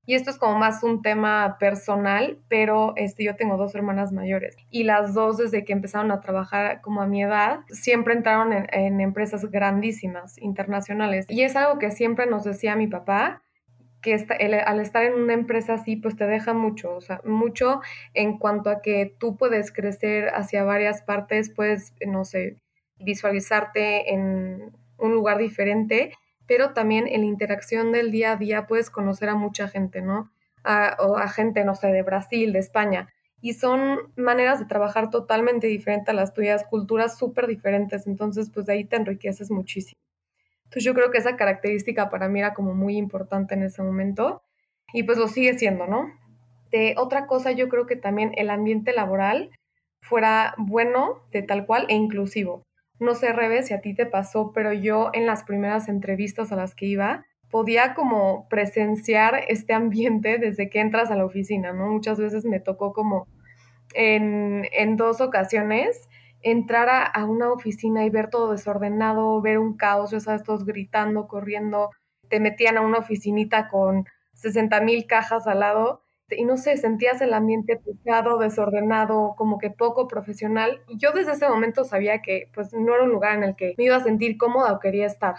Y 0.09 0.15
esto 0.15 0.31
es 0.31 0.39
como 0.39 0.59
más 0.59 0.83
un 0.83 1.03
tema 1.03 1.59
personal, 1.61 2.39
pero 2.49 2.95
este, 2.97 3.25
yo 3.25 3.37
tengo 3.37 3.59
dos 3.59 3.75
hermanas 3.75 4.11
mayores 4.11 4.57
y 4.71 4.85
las 4.85 5.13
dos 5.13 5.37
desde 5.37 5.67
que 5.67 5.75
empezaron 5.75 6.11
a 6.11 6.23
trabajar 6.23 6.81
como 6.81 7.03
a 7.03 7.07
mi 7.07 7.23
edad, 7.23 7.61
siempre 7.69 8.15
entraron 8.15 8.55
en, 8.55 9.03
empresas 9.03 9.45
grandísimas, 9.51 10.39
internacionales. 10.39 11.27
Y 11.29 11.43
es 11.43 11.57
algo 11.57 11.79
que 11.79 11.91
siempre 11.91 12.25
nos 12.25 12.45
decía 12.45 12.75
mi 12.75 12.87
papá, 12.87 13.43
que 14.01 14.15
al 14.65 14.81
estar 14.81 15.05
en 15.05 15.13
una 15.13 15.35
empresa 15.35 15.75
así, 15.75 15.97
pues 15.97 16.17
te 16.17 16.27
deja 16.27 16.55
mucho, 16.55 16.97
o 16.97 17.03
sea, 17.03 17.21
mucho 17.27 17.83
en 18.15 18.39
cuanto 18.39 18.71
a 18.71 18.81
que 18.81 19.15
tú 19.19 19.37
puedes 19.37 19.71
crecer 19.71 20.31
hacia 20.31 20.65
varias 20.65 21.03
partes, 21.03 21.51
puedes, 21.51 21.93
no 22.07 22.25
sé, 22.25 22.57
visualizarte 22.99 24.15
en 24.15 24.73
un 24.97 25.13
lugar 25.13 25.37
diferente 25.37 26.13
pero 26.49 26.73
también 26.73 27.07
en 27.07 27.21
la 27.21 27.27
interacción 27.27 27.93
del 27.93 28.11
día 28.11 28.33
a 28.33 28.37
día 28.37 28.67
puedes 28.67 28.91
conocer 28.91 29.29
a 29.29 29.37
mucha 29.37 29.69
gente, 29.69 30.03
¿no? 30.03 30.33
o 30.99 31.17
a 31.17 31.29
gente, 31.29 31.65
no 31.65 31.75
sé, 31.75 31.89
de 31.89 32.03
Brasil, 32.03 32.53
de 32.53 32.59
España. 32.59 33.09
Y 33.41 33.55
son 33.55 34.13
maneras 34.17 34.59
de 34.59 34.67
trabajar 34.67 35.11
totalmente 35.11 35.67
diferentes 35.67 36.09
a 36.09 36.13
las 36.13 36.35
tuyas, 36.35 36.65
culturas 36.69 37.17
súper 37.17 37.47
diferentes. 37.47 38.07
Entonces, 38.07 38.51
pues 38.53 38.67
de 38.67 38.73
ahí 38.73 38.85
te 38.85 38.97
enriqueces 38.97 39.51
muchísimo. 39.51 40.01
Entonces, 40.65 40.85
yo 40.85 40.95
creo 40.95 41.11
que 41.11 41.19
esa 41.19 41.37
característica 41.37 42.11
para 42.11 42.29
mí 42.29 42.41
era 42.41 42.53
como 42.53 42.75
muy 42.75 42.97
importante 42.97 43.55
en 43.55 43.63
ese 43.63 43.83
momento. 43.83 44.43
Y 44.93 45.05
pues 45.05 45.17
lo 45.17 45.29
sigue 45.29 45.57
siendo, 45.57 45.87
¿no? 45.87 46.13
De 46.71 46.95
otra 46.99 47.27
cosa, 47.27 47.53
yo 47.53 47.69
creo 47.69 47.87
que 47.87 47.97
también 47.97 48.33
el 48.37 48.51
ambiente 48.51 48.93
laboral 48.93 49.51
fuera 50.03 50.55
bueno 50.59 51.23
de 51.31 51.43
tal 51.43 51.65
cual 51.65 51.87
e 51.89 51.95
inclusivo. 51.95 52.63
No 53.01 53.15
sé, 53.15 53.33
Rebe, 53.33 53.63
si 53.63 53.75
a 53.75 53.81
ti 53.81 53.95
te 53.95 54.07
pasó, 54.07 54.53
pero 54.53 54.73
yo 54.73 55.11
en 55.13 55.27
las 55.27 55.45
primeras 55.45 55.89
entrevistas 55.89 56.51
a 56.51 56.57
las 56.57 56.75
que 56.75 56.87
iba, 56.87 57.25
podía 57.51 57.95
como 57.95 58.49
presenciar 58.49 59.45
este 59.49 59.73
ambiente 59.73 60.39
desde 60.39 60.69
que 60.69 60.81
entras 60.81 61.11
a 61.11 61.17
la 61.17 61.25
oficina, 61.25 61.73
¿no? 61.73 61.89
Muchas 61.89 62.19
veces 62.19 62.45
me 62.45 62.61
tocó 62.61 62.93
como 62.93 63.27
en, 63.95 64.97
dos 64.97 65.21
ocasiones 65.21 66.09
entrar 66.43 66.89
a, 66.91 67.25
una 67.25 67.53
oficina 67.53 68.05
y 68.05 68.11
ver 68.11 68.31
todo 68.31 68.53
desordenado, 68.53 69.41
ver 69.41 69.59
un 69.59 69.77
caos, 69.77 70.11
ya 70.11 70.21
sabes, 70.21 70.43
todos 70.43 70.65
gritando, 70.65 71.27
corriendo, 71.27 71.91
te 72.29 72.41
metían 72.41 72.77
a 72.77 72.83
una 72.83 72.99
oficinita 72.99 73.69
con 73.69 74.07
60 74.35 74.81
mil 74.83 75.07
cajas 75.07 75.47
al 75.47 75.61
lado 75.61 76.03
y 76.31 76.45
no 76.45 76.57
sé, 76.57 76.77
sentías 76.77 77.21
el 77.21 77.33
ambiente 77.33 77.77
pesado, 77.77 78.39
desordenado, 78.39 79.35
como 79.37 79.59
que 79.59 79.71
poco 79.71 80.09
profesional. 80.09 80.83
Yo 80.89 81.13
desde 81.13 81.33
ese 81.33 81.49
momento 81.49 81.85
sabía 81.85 82.21
que 82.21 82.51
pues 82.55 82.73
no 82.75 82.95
era 82.95 83.05
un 83.05 83.11
lugar 83.11 83.37
en 83.37 83.45
el 83.45 83.57
que 83.57 83.75
me 83.79 83.85
iba 83.85 83.97
a 83.97 84.03
sentir 84.03 84.37
cómoda 84.37 84.73
o 84.73 84.81
quería 84.81 85.07
estar. 85.07 85.35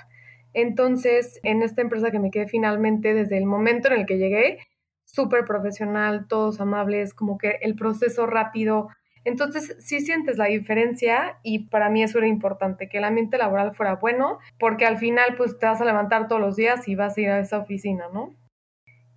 Entonces, 0.54 1.40
en 1.44 1.62
esta 1.62 1.82
empresa 1.82 2.12
que 2.12 2.20
me 2.20 2.32
quedé 2.32 2.48
finalmente, 2.48 3.14
desde 3.14 3.38
el 3.38 3.46
momento 3.46 3.88
en 3.90 4.00
el 4.00 4.06
que 4.06 4.18
llegué, 4.18 4.60
súper 5.06 5.46
profesional, 5.46 6.28
todos 6.28 6.60
amables, 6.60 7.14
como 7.14 7.38
que 7.38 7.60
el 7.62 7.76
proceso 7.76 8.26
rápido. 8.26 8.90
Entonces, 9.26 9.76
sí 9.80 10.00
sientes 10.00 10.38
la 10.38 10.46
diferencia 10.46 11.38
y 11.44 11.68
para 11.68 11.90
mí 11.90 12.04
eso 12.04 12.18
era 12.18 12.28
importante, 12.28 12.90
que 12.90 12.98
el 13.00 13.04
ambiente 13.04 13.38
laboral 13.38 13.76
fuera 13.76 13.96
bueno, 13.96 14.40
porque 14.58 14.86
al 14.86 14.98
final 14.98 15.36
pues 15.38 15.60
te 15.60 15.66
vas 15.66 15.82
a 15.82 15.86
levantar 15.86 16.28
todos 16.28 16.42
los 16.42 16.56
días 16.56 16.88
y 16.88 16.96
vas 16.96 17.18
a 17.18 17.22
ir 17.22 17.30
a 17.30 17.40
esa 17.40 17.60
oficina, 17.60 18.06
¿no? 18.14 18.34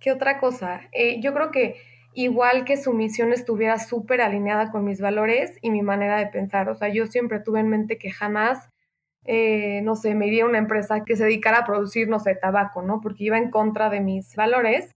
¿Qué 0.03 0.11
otra 0.11 0.37
cosa? 0.37 0.81
Eh, 0.91 1.21
yo 1.21 1.33
creo 1.33 1.49
que 1.49 1.77
igual 2.13 2.65
que 2.65 2.75
su 2.75 2.91
misión 2.91 3.31
estuviera 3.31 3.79
súper 3.79 4.19
alineada 4.19 4.69
con 4.69 4.83
mis 4.83 4.99
valores 4.99 5.57
y 5.61 5.71
mi 5.71 5.81
manera 5.81 6.17
de 6.17 6.27
pensar. 6.27 6.67
O 6.67 6.75
sea, 6.75 6.89
yo 6.89 7.07
siempre 7.07 7.39
tuve 7.39 7.61
en 7.61 7.69
mente 7.69 7.97
que 7.97 8.11
jamás, 8.11 8.67
eh, 9.23 9.81
no 9.83 9.95
sé, 9.95 10.13
me 10.13 10.27
iría 10.27 10.43
a 10.43 10.47
una 10.47 10.57
empresa 10.57 11.05
que 11.05 11.15
se 11.15 11.23
dedicara 11.23 11.59
a 11.59 11.65
producir, 11.65 12.09
no 12.09 12.19
sé, 12.19 12.35
tabaco, 12.35 12.81
¿no? 12.81 12.99
Porque 12.99 13.23
iba 13.23 13.37
en 13.37 13.49
contra 13.49 13.89
de 13.89 14.01
mis 14.01 14.35
valores. 14.35 14.91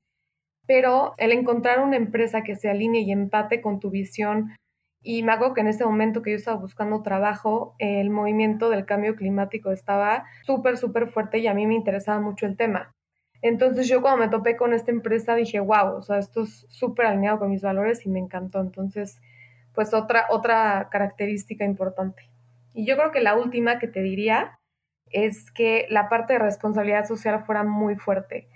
Pero 0.67 1.15
el 1.17 1.31
encontrar 1.31 1.79
una 1.79 1.95
empresa 1.95 2.43
que 2.43 2.57
se 2.57 2.69
alinee 2.69 3.03
y 3.03 3.13
empate 3.13 3.61
con 3.61 3.79
tu 3.79 3.89
visión, 3.89 4.57
y 5.01 5.23
me 5.23 5.31
hago 5.31 5.53
que 5.53 5.61
en 5.61 5.67
ese 5.67 5.85
momento 5.85 6.21
que 6.21 6.31
yo 6.31 6.35
estaba 6.35 6.59
buscando 6.59 7.01
trabajo, 7.01 7.75
el 7.79 8.09
movimiento 8.09 8.69
del 8.69 8.85
cambio 8.85 9.15
climático 9.15 9.71
estaba 9.71 10.25
súper, 10.43 10.77
súper 10.77 11.07
fuerte 11.07 11.37
y 11.37 11.47
a 11.47 11.53
mí 11.53 11.65
me 11.65 11.75
interesaba 11.75 12.19
mucho 12.19 12.45
el 12.45 12.57
tema. 12.57 12.91
Entonces 13.41 13.87
yo 13.87 14.01
cuando 14.01 14.25
me 14.25 14.29
topé 14.29 14.57
con 14.57 14.73
esta 14.73 14.91
empresa 14.91 15.35
dije, 15.35 15.59
wow, 15.59 15.97
o 15.97 16.01
sea, 16.01 16.17
esto 16.17 16.43
es 16.43 16.65
súper 16.69 17.05
alineado 17.05 17.39
con 17.39 17.49
mis 17.49 17.61
valores 17.61 18.05
y 18.05 18.09
me 18.09 18.19
encantó. 18.19 18.59
Entonces, 18.59 19.19
pues 19.73 19.93
otra, 19.93 20.25
otra 20.29 20.89
característica 20.91 21.63
importante. 21.63 22.29
Y 22.73 22.85
yo 22.85 22.97
creo 22.97 23.11
que 23.11 23.21
la 23.21 23.35
última 23.35 23.79
que 23.79 23.87
te 23.87 24.01
diría 24.01 24.59
es 25.11 25.51
que 25.51 25.85
la 25.89 26.09
parte 26.09 26.33
de 26.33 26.39
responsabilidad 26.39 27.05
social 27.05 27.43
fuera 27.45 27.63
muy 27.63 27.95
fuerte. 27.95 28.47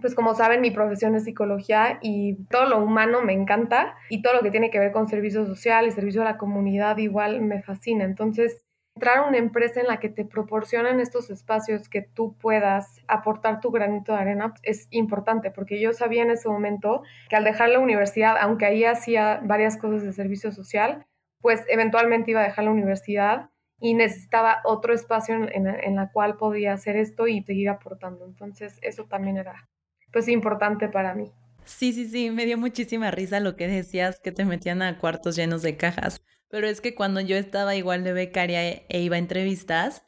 Pues 0.00 0.14
como 0.14 0.34
saben, 0.34 0.60
mi 0.60 0.70
profesión 0.70 1.14
es 1.14 1.24
psicología 1.24 1.98
y 2.00 2.44
todo 2.46 2.66
lo 2.66 2.82
humano 2.82 3.22
me 3.22 3.32
encanta 3.32 3.94
y 4.08 4.22
todo 4.22 4.34
lo 4.34 4.42
que 4.42 4.50
tiene 4.50 4.70
que 4.70 4.78
ver 4.78 4.92
con 4.92 5.08
servicio 5.08 5.46
social 5.46 5.86
y 5.86 5.90
servicio 5.90 6.22
a 6.22 6.24
la 6.24 6.38
comunidad 6.38 6.96
igual 6.98 7.42
me 7.42 7.62
fascina. 7.62 8.04
Entonces, 8.04 8.64
entrar 8.94 9.18
a 9.18 9.26
una 9.26 9.38
empresa 9.38 9.80
en 9.80 9.86
la 9.86 9.98
que 9.98 10.08
te 10.08 10.24
proporcionan 10.24 11.00
estos 11.00 11.30
espacios 11.30 11.88
que 11.88 12.02
tú 12.02 12.36
puedas 12.38 13.00
aportar 13.08 13.60
tu 13.60 13.70
granito 13.70 14.12
de 14.12 14.18
arena 14.18 14.54
es 14.62 14.88
importante, 14.90 15.50
porque 15.50 15.80
yo 15.80 15.92
sabía 15.92 16.22
en 16.22 16.30
ese 16.30 16.48
momento 16.48 17.02
que 17.28 17.36
al 17.36 17.44
dejar 17.44 17.70
la 17.70 17.78
universidad, 17.78 18.36
aunque 18.40 18.66
ahí 18.66 18.84
hacía 18.84 19.40
varias 19.42 19.76
cosas 19.76 20.02
de 20.02 20.12
servicio 20.12 20.52
social, 20.52 21.06
pues 21.40 21.64
eventualmente 21.68 22.32
iba 22.32 22.40
a 22.40 22.44
dejar 22.44 22.64
la 22.64 22.72
universidad 22.72 23.50
y 23.80 23.94
necesitaba 23.94 24.60
otro 24.64 24.92
espacio 24.92 25.34
en, 25.34 25.66
en, 25.66 25.96
la 25.96 26.10
cual 26.12 26.36
podía 26.36 26.74
hacer 26.74 26.96
esto 26.96 27.26
y 27.26 27.42
seguir 27.42 27.70
aportando. 27.70 28.26
Entonces, 28.26 28.78
eso 28.82 29.06
también 29.06 29.38
era 29.38 29.68
pues 30.12 30.28
importante 30.28 30.88
para 30.88 31.14
mí. 31.14 31.32
Sí, 31.70 31.92
sí, 31.92 32.08
sí, 32.08 32.30
me 32.30 32.46
dio 32.46 32.58
muchísima 32.58 33.10
risa 33.10 33.40
lo 33.40 33.56
que 33.56 33.68
decías, 33.68 34.18
que 34.20 34.32
te 34.32 34.44
metían 34.44 34.82
a 34.82 34.98
cuartos 34.98 35.36
llenos 35.36 35.62
de 35.62 35.76
cajas. 35.76 36.20
Pero 36.48 36.66
es 36.66 36.80
que 36.80 36.94
cuando 36.94 37.20
yo 37.20 37.36
estaba 37.36 37.76
igual 37.76 38.02
de 38.02 38.12
becaria 38.12 38.68
e, 38.68 38.86
e 38.88 39.00
iba 39.00 39.16
a 39.16 39.20
entrevistas, 39.20 40.02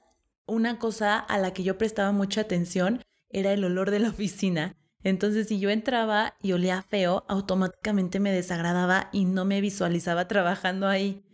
una 0.44 0.78
cosa 0.78 1.18
a 1.18 1.38
la 1.38 1.54
que 1.54 1.62
yo 1.62 1.78
prestaba 1.78 2.10
mucha 2.12 2.42
atención 2.42 3.00
era 3.30 3.52
el 3.52 3.64
olor 3.64 3.90
de 3.90 4.00
la 4.00 4.10
oficina. 4.10 4.76
Entonces, 5.04 5.48
si 5.48 5.60
yo 5.60 5.70
entraba 5.70 6.34
y 6.42 6.52
olía 6.52 6.82
feo, 6.82 7.24
automáticamente 7.28 8.20
me 8.20 8.32
desagradaba 8.32 9.08
y 9.12 9.24
no 9.24 9.44
me 9.44 9.60
visualizaba 9.60 10.28
trabajando 10.28 10.88
ahí. 10.88 11.24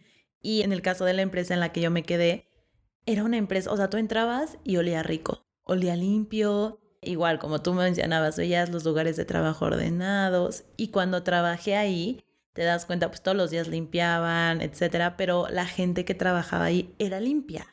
Y 0.40 0.62
en 0.62 0.72
el 0.72 0.82
caso 0.82 1.04
de 1.04 1.14
la 1.14 1.22
empresa 1.22 1.54
en 1.54 1.60
la 1.60 1.72
que 1.72 1.80
yo 1.80 1.90
me 1.90 2.04
quedé, 2.04 2.48
era 3.06 3.24
una 3.24 3.38
empresa, 3.38 3.72
o 3.72 3.76
sea, 3.76 3.90
tú 3.90 3.96
entrabas 3.96 4.58
y 4.62 4.76
olía 4.76 5.02
rico, 5.02 5.46
olía 5.64 5.96
limpio, 5.96 6.80
igual 7.02 7.38
como 7.38 7.60
tú 7.60 7.74
mencionabas, 7.74 8.36
veías 8.36 8.70
los 8.70 8.84
lugares 8.84 9.16
de 9.16 9.24
trabajo 9.24 9.66
ordenados 9.66 10.64
y 10.76 10.88
cuando 10.88 11.22
trabajé 11.22 11.76
ahí, 11.76 12.24
te 12.52 12.62
das 12.64 12.86
cuenta, 12.86 13.08
pues 13.08 13.22
todos 13.22 13.36
los 13.36 13.50
días 13.50 13.68
limpiaban, 13.68 14.60
etcétera, 14.60 15.16
pero 15.16 15.46
la 15.48 15.66
gente 15.66 16.04
que 16.04 16.14
trabajaba 16.14 16.64
ahí 16.64 16.94
era 16.98 17.20
limpia. 17.20 17.66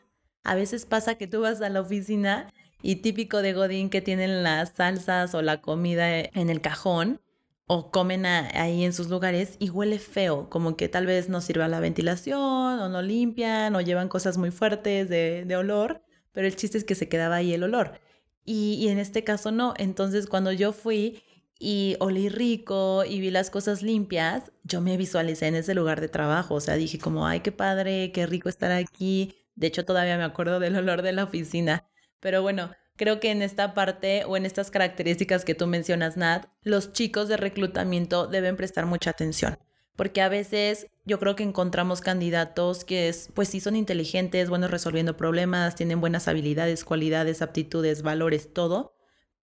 A 0.43 0.53
veces 0.53 0.85
pasa 0.85 1.15
que 1.15 1.27
tú 1.27 1.41
vas 1.41 1.61
a 1.61 1.69
la 1.69 1.81
oficina 1.81 2.53
y 2.83 2.97
típico 2.97 3.41
de 3.41 3.53
Godín 3.53 3.89
que 3.89 4.01
tienen 4.01 4.43
las 4.43 4.73
salsas 4.73 5.33
o 5.33 5.41
la 5.41 5.59
comida 5.59 6.19
en 6.19 6.51
el 6.51 6.61
cajón 6.61 7.19
o 7.67 7.89
comen 7.89 8.27
ahí 8.27 8.83
en 8.83 8.93
sus 8.93 9.09
lugares 9.09 9.55
y 9.57 9.71
huele 9.71 9.97
feo, 9.97 10.49
como 10.51 10.77
que 10.77 10.87
tal 10.87 11.07
vez 11.07 11.29
no 11.29 11.41
sirva 11.41 11.67
la 11.67 11.79
ventilación 11.79 12.39
o 12.79 12.89
no 12.89 13.01
limpian 13.01 13.75
o 13.75 13.81
llevan 13.81 14.07
cosas 14.07 14.37
muy 14.37 14.51
fuertes 14.51 15.09
de, 15.09 15.45
de 15.45 15.55
olor, 15.55 16.03
pero 16.31 16.45
el 16.45 16.55
chiste 16.55 16.77
es 16.77 16.83
que 16.83 16.93
se 16.93 17.09
quedaba 17.09 17.37
ahí 17.37 17.53
el 17.53 17.63
olor. 17.63 17.99
Y, 18.45 18.87
en 18.89 18.99
este 18.99 19.23
caso 19.23 19.51
no, 19.51 19.73
entonces 19.77 20.27
cuando 20.27 20.51
yo 20.51 20.71
fui 20.71 21.23
y 21.59 21.95
olí 21.99 22.29
rico 22.29 23.03
y 23.03 23.19
vi 23.19 23.31
las 23.31 23.49
cosas 23.49 23.81
limpias, 23.81 24.51
yo 24.63 24.81
me 24.81 24.97
visualicé 24.97 25.47
en 25.47 25.55
ese 25.55 25.73
lugar 25.73 25.99
de 25.99 26.09
trabajo, 26.09 26.55
o 26.55 26.59
sea, 26.59 26.75
dije 26.75 26.99
como, 26.99 27.25
ay, 27.25 27.39
qué 27.39 27.51
padre, 27.51 28.11
qué 28.11 28.27
rico 28.27 28.49
estar 28.49 28.71
aquí. 28.71 29.35
De 29.55 29.67
hecho, 29.67 29.85
todavía 29.85 30.17
me 30.17 30.23
acuerdo 30.23 30.59
del 30.59 30.75
olor 30.75 31.01
de 31.01 31.13
la 31.13 31.23
oficina. 31.23 31.87
Pero 32.19 32.41
bueno, 32.41 32.71
creo 32.97 33.19
que 33.19 33.31
en 33.31 33.41
esta 33.41 33.73
parte 33.73 34.25
o 34.25 34.37
en 34.37 34.45
estas 34.45 34.69
características 34.69 35.45
que 35.45 35.55
tú 35.55 35.65
mencionas, 35.67 36.17
Nat, 36.17 36.47
los 36.61 36.93
chicos 36.93 37.27
de 37.27 37.37
reclutamiento 37.37 38.27
deben 38.27 38.57
prestar 38.57 38.85
mucha 38.85 39.09
atención. 39.11 39.57
Porque 39.95 40.21
a 40.21 40.29
veces 40.29 40.87
yo 41.05 41.19
creo 41.19 41.35
que 41.35 41.43
encontramos 41.43 42.01
candidatos 42.01 42.83
que 42.83 43.07
es, 43.07 43.29
pues 43.33 43.49
sí 43.49 43.59
son 43.59 43.75
inteligentes, 43.75 44.49
buenos 44.49 44.71
resolviendo 44.71 45.15
problemas, 45.15 45.75
tienen 45.75 46.01
buenas 46.01 46.27
habilidades, 46.27 46.83
cualidades, 46.83 47.41
aptitudes, 47.41 48.01
valores, 48.01 48.53
todo, 48.53 48.95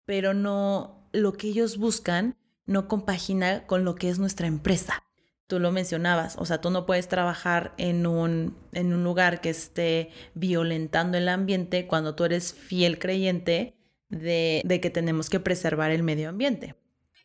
pero 0.05 0.35
no, 0.35 1.09
lo 1.13 1.33
que 1.35 1.49
ellos 1.49 1.79
buscan 1.79 2.37
no 2.67 2.89
compagina 2.89 3.67
con 3.67 3.85
lo 3.85 3.95
que 3.95 4.09
es 4.09 4.19
nuestra 4.19 4.47
empresa. 4.47 5.05
Tú 5.47 5.59
lo 5.59 5.71
mencionabas, 5.71 6.37
o 6.39 6.47
sea, 6.47 6.61
tú 6.61 6.71
no 6.71 6.87
puedes 6.87 7.09
trabajar 7.09 7.75
en 7.77 8.07
un, 8.07 8.57
en 8.73 8.93
un 8.93 9.05
lugar 9.05 9.41
que 9.41 9.51
esté 9.51 10.11
violentando 10.35 11.19
el 11.19 11.29
ambiente 11.29 11.87
cuando 11.87 12.15
tú 12.15 12.25
eres 12.25 12.55
fiel 12.55 12.99
creyente 12.99 13.77
de, 14.09 14.63
de 14.65 14.81
que 14.81 14.91
tenemos 14.91 15.29
que 15.29 15.41
preservar 15.41 15.91
el 15.91 16.03
medio 16.03 16.29
ambiente. 16.29 16.75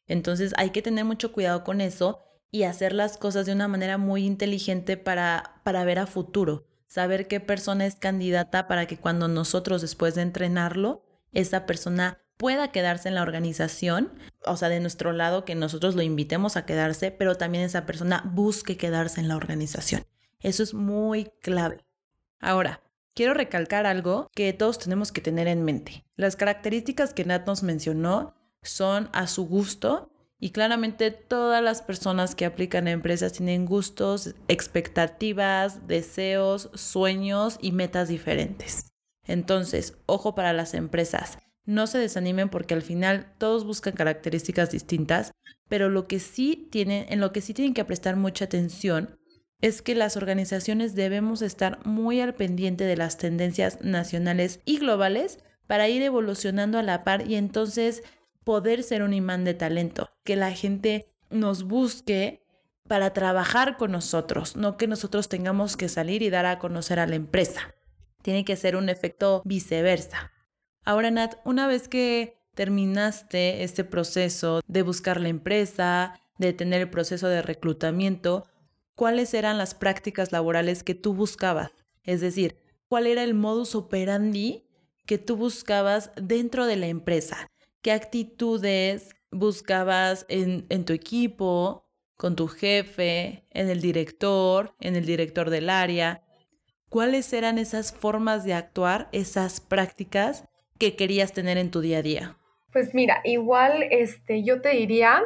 Entonces 0.08 0.54
hay 0.58 0.72
que 0.72 0.82
tener 0.82 1.06
mucho 1.06 1.32
cuidado 1.32 1.64
con 1.64 1.82
eso 1.82 2.27
y 2.52 2.64
hacer 2.64 2.94
las 2.94 3.18
cosas 3.18 3.46
de 3.46 3.54
una 3.54 3.68
manera 3.68 3.98
muy 3.98 4.26
inteligente 4.26 4.98
para, 4.98 5.62
para 5.64 5.84
ver 5.84 6.00
a 6.00 6.08
futuro, 6.08 6.66
saber 6.88 7.28
qué 7.28 7.40
persona 7.40 7.86
es 7.86 7.96
candidata 7.96 8.68
para 8.68 8.86
que 8.86 8.98
cuando 8.98 9.28
nosotros 9.28 9.82
después 9.82 10.16
de 10.16 10.22
entrenarlo, 10.22 11.04
esa 11.32 11.66
persona 11.66 12.20
pueda 12.38 12.72
quedarse 12.72 13.10
en 13.10 13.16
la 13.16 13.24
organización, 13.24 14.14
o 14.46 14.56
sea, 14.58 14.70
de 14.70 14.80
nuestro 14.80 15.12
lado 15.12 15.44
que 15.44 15.56
nosotros 15.56 15.96
lo 15.96 16.04
invitemos 16.04 16.56
a 16.56 16.66
quedarse, 16.66 17.12
pero 17.12 17.36
también 17.36 17.64
esa 17.64 17.86
persona 17.86 18.24
busque 18.34 18.78
quedarse 18.78 19.20
en 19.20 19.28
la 19.28 19.36
organización. 19.36 20.06
Eso 20.40 20.64
es 20.64 20.74
muy 20.74 21.32
clave. 21.42 21.84
Ahora, 22.40 22.82
quiero 23.16 23.34
recalcar 23.34 23.88
algo 23.88 24.30
que 24.36 24.54
todos 24.54 24.78
tenemos 24.78 25.12
que 25.12 25.22
tener 25.22 25.48
en 25.48 25.64
mente. 25.64 26.06
Las 26.16 26.36
características 26.36 27.14
que 27.14 27.26
Nat 27.26 27.48
nos 27.48 27.64
mencionó 27.64 28.36
son 28.62 29.10
a 29.14 29.26
su 29.26 29.48
gusto 29.48 30.12
y 30.40 30.52
claramente 30.52 31.12
todas 31.12 31.64
las 31.64 31.82
personas 31.82 32.36
que 32.36 32.46
aplican 32.46 32.88
a 32.88 32.92
empresas 32.92 33.34
tienen 33.34 33.66
gustos, 33.66 34.36
expectativas, 34.48 35.88
deseos, 35.88 36.70
sueños 36.76 37.58
y 37.62 37.72
metas 37.72 38.08
diferentes. 38.08 38.88
Entonces, 39.26 39.98
ojo 40.06 40.36
para 40.36 40.54
las 40.54 40.74
empresas. 40.74 41.40
No 41.66 41.86
se 41.88 41.98
desanimen 41.98 42.50
porque 42.50 42.76
al 42.76 42.82
final 42.82 43.34
todos 43.40 43.66
buscan 43.66 43.94
características 43.94 44.72
distintas, 44.72 45.32
pero 45.68 45.90
lo 45.90 46.08
que 46.08 46.20
sí 46.20 46.68
tienen, 46.72 47.06
en 47.10 47.20
lo 47.20 47.34
que 47.34 47.42
sí 47.42 47.54
tienen 47.54 47.74
que 47.74 47.84
prestar 47.84 48.16
mucha 48.16 48.46
atención 48.46 49.18
es 49.60 49.82
que 49.82 49.96
las 49.96 50.18
organizaciones 50.18 50.96
debemos 50.96 51.42
estar 51.42 51.86
muy 51.86 52.22
al 52.22 52.36
pendiente 52.36 52.84
de 52.84 52.96
las 52.96 53.18
tendencias 53.18 53.82
nacionales 53.82 54.62
y 54.66 54.78
globales 54.78 55.40
para 55.66 55.90
ir 55.90 56.02
evolucionando 56.04 56.78
a 56.78 56.84
la 56.84 57.04
par 57.04 57.30
y 57.30 57.36
entonces 57.36 58.04
poder 58.48 58.82
ser 58.82 59.04
un 59.04 59.14
imán 59.14 59.44
de 59.44 59.54
talento, 59.54 60.10
que 60.24 60.38
la 60.38 60.54
gente 60.54 61.12
nos 61.30 61.64
busque 61.64 62.46
para 62.88 63.12
trabajar 63.12 63.76
con 63.76 63.92
nosotros, 63.92 64.56
no 64.56 64.78
que 64.78 64.88
nosotros 64.88 65.28
tengamos 65.28 65.76
que 65.76 65.90
salir 65.90 66.22
y 66.22 66.30
dar 66.30 66.46
a 66.46 66.58
conocer 66.58 66.98
a 67.00 67.08
la 67.08 67.16
empresa. 67.16 67.76
Tiene 68.22 68.46
que 68.46 68.56
ser 68.56 68.78
un 68.78 68.88
efecto 68.88 69.42
viceversa. 69.44 70.32
Ahora, 70.86 71.12
Nat, 71.12 71.36
una 71.44 71.68
vez 71.68 71.90
que 71.90 72.38
terminaste 72.56 73.66
este 73.66 73.84
proceso 73.84 74.62
de 74.66 74.82
buscar 74.82 75.20
la 75.20 75.28
empresa, 75.28 76.18
de 76.38 76.54
tener 76.54 76.80
el 76.80 76.90
proceso 76.90 77.28
de 77.28 77.42
reclutamiento, 77.42 78.46
¿cuáles 78.96 79.34
eran 79.34 79.58
las 79.58 79.76
prácticas 79.76 80.32
laborales 80.32 80.84
que 80.84 80.96
tú 80.96 81.14
buscabas? 81.14 81.72
Es 82.06 82.22
decir, 82.22 82.56
¿cuál 82.88 83.08
era 83.08 83.26
el 83.26 83.34
modus 83.34 83.76
operandi 83.76 84.64
que 85.06 85.18
tú 85.18 85.36
buscabas 85.36 86.12
dentro 86.16 86.66
de 86.66 86.78
la 86.78 86.88
empresa? 86.88 87.50
Qué 87.88 87.94
actitudes 87.94 89.16
buscabas 89.32 90.26
en, 90.28 90.66
en 90.68 90.84
tu 90.84 90.92
equipo, 90.92 91.86
con 92.18 92.36
tu 92.36 92.50
jefe, 92.50 93.46
en 93.50 93.70
el 93.70 93.80
director, 93.80 94.76
en 94.82 94.98
el 94.98 95.06
director 95.06 95.50
del 95.50 95.70
área. 95.70 96.22
¿Cuáles 96.90 97.32
eran 97.32 97.58
esas 97.58 97.94
formas 97.94 98.44
de 98.44 98.56
actuar, 98.56 99.08
esas 99.14 99.62
prácticas 99.62 100.50
que 100.78 100.98
querías 100.98 101.32
tener 101.32 101.58
en 101.58 101.72
tu 101.72 101.80
día 101.80 102.00
a 102.00 102.02
día? 102.02 102.38
Pues 102.74 102.94
mira, 102.94 103.22
igual 103.24 103.84
este, 103.90 104.44
yo 104.44 104.60
te 104.60 104.72
diría 104.72 105.24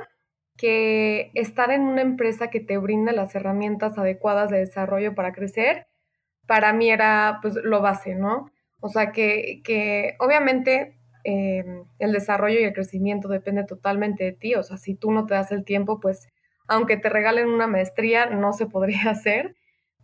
que 0.56 1.32
estar 1.34 1.72
en 1.72 1.82
una 1.82 2.04
empresa 2.04 2.52
que 2.52 2.60
te 2.60 2.78
brinda 2.78 3.12
las 3.12 3.34
herramientas 3.34 3.98
adecuadas 3.98 4.52
de 4.52 4.60
desarrollo 4.60 5.16
para 5.16 5.34
crecer, 5.34 5.88
para 6.46 6.74
mí 6.74 6.92
era 6.92 7.40
pues 7.42 7.56
lo 7.56 7.82
base, 7.82 8.14
¿no? 8.14 8.52
O 8.82 8.90
sea 8.90 9.12
que, 9.12 9.64
que 9.64 10.16
obviamente 10.20 11.01
Em, 11.24 11.84
el 12.00 12.12
desarrollo 12.12 12.60
y 12.60 12.64
el 12.64 12.74
crecimiento 12.74 13.28
depende 13.28 13.64
totalmente 13.64 14.24
de 14.24 14.32
ti. 14.32 14.56
O 14.56 14.64
sea, 14.64 14.78
si 14.78 14.96
tú 14.96 15.12
no 15.12 15.26
te 15.26 15.34
das 15.36 15.52
el 15.52 15.64
tiempo, 15.64 16.00
pues 16.00 16.30
aunque 16.68 16.98
te 16.98 17.10
regalen 17.10 17.50
una 17.50 17.68
maestría, 17.68 18.28
no 18.28 18.54
se 18.54 18.66
podría 18.68 19.04
hacer. 19.12 19.56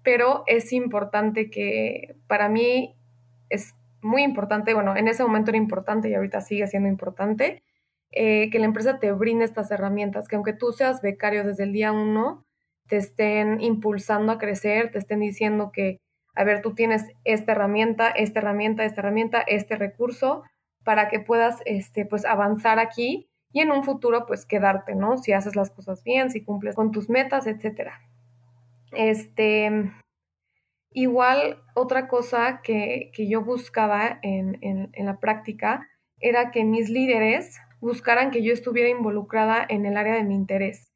Pero 0.04 0.44
es 0.48 0.74
importante 0.74 1.50
que, 1.50 2.16
para 2.28 2.50
mí, 2.50 2.96
es 3.50 3.74
muy 4.02 4.24
importante, 4.24 4.74
bueno, 4.74 4.96
en 4.96 5.08
ese 5.08 5.24
momento 5.24 5.52
era 5.52 5.58
importante 5.58 6.10
y 6.10 6.14
ahorita 6.14 6.42
sigue 6.42 6.68
siendo 6.68 6.90
importante, 6.90 7.64
eh, 8.12 8.50
que 8.52 8.60
la 8.60 8.66
empresa 8.66 9.00
te 9.00 9.12
brinde 9.12 9.46
estas 9.46 9.70
herramientas, 9.72 10.28
que 10.28 10.36
aunque 10.36 10.54
tú 10.54 10.72
seas 10.72 11.02
becario 11.02 11.44
desde 11.44 11.64
el 11.64 11.74
día 11.74 11.92
uno, 11.92 12.46
te 12.88 12.98
estén 12.98 13.60
impulsando 13.62 14.32
a 14.32 14.38
crecer, 14.38 14.92
te 14.92 14.98
estén 15.00 15.20
diciendo 15.20 15.72
que, 15.74 16.00
a 16.36 16.44
ver, 16.44 16.62
tú 16.62 16.74
tienes 16.74 17.06
esta 17.26 17.52
herramienta, 17.52 18.10
esta 18.10 18.40
herramienta, 18.40 18.86
esta 18.86 19.02
herramienta, 19.02 19.42
este 19.42 19.76
recurso, 19.76 20.44
para 20.88 21.10
que 21.10 21.20
puedas 21.20 21.60
este, 21.66 22.06
pues, 22.06 22.24
avanzar 22.24 22.80
aquí 22.80 23.28
y 23.52 23.60
en 23.60 23.72
un 23.72 23.84
futuro 23.84 24.26
pues 24.26 24.46
quedarte, 24.46 24.96
¿no? 24.96 25.18
Si 25.18 25.34
haces 25.34 25.58
las 25.58 25.70
cosas 25.70 26.02
bien, 26.02 26.30
si 26.30 26.46
cumples 26.46 26.76
con 26.76 26.94
tus 26.94 27.10
metas, 27.10 27.46
etc. 27.46 27.92
Este, 28.94 29.92
igual 30.92 31.62
otra 31.76 32.08
cosa 32.08 32.62
que, 32.64 33.12
yo 33.18 33.44
buscaba 33.44 34.18
en, 34.22 34.90
la 34.98 35.20
práctica 35.20 35.86
era 36.22 36.52
que 36.52 36.64
mis 36.64 36.90
líderes 36.90 37.60
buscaran 37.82 38.32
que 38.32 38.42
yo 38.42 38.54
estuviera 38.54 38.88
involucrada 38.88 39.66
en 39.68 39.86
el 39.86 39.98
área 39.98 40.16
de 40.16 40.24
mi 40.24 40.36
interés. 40.36 40.94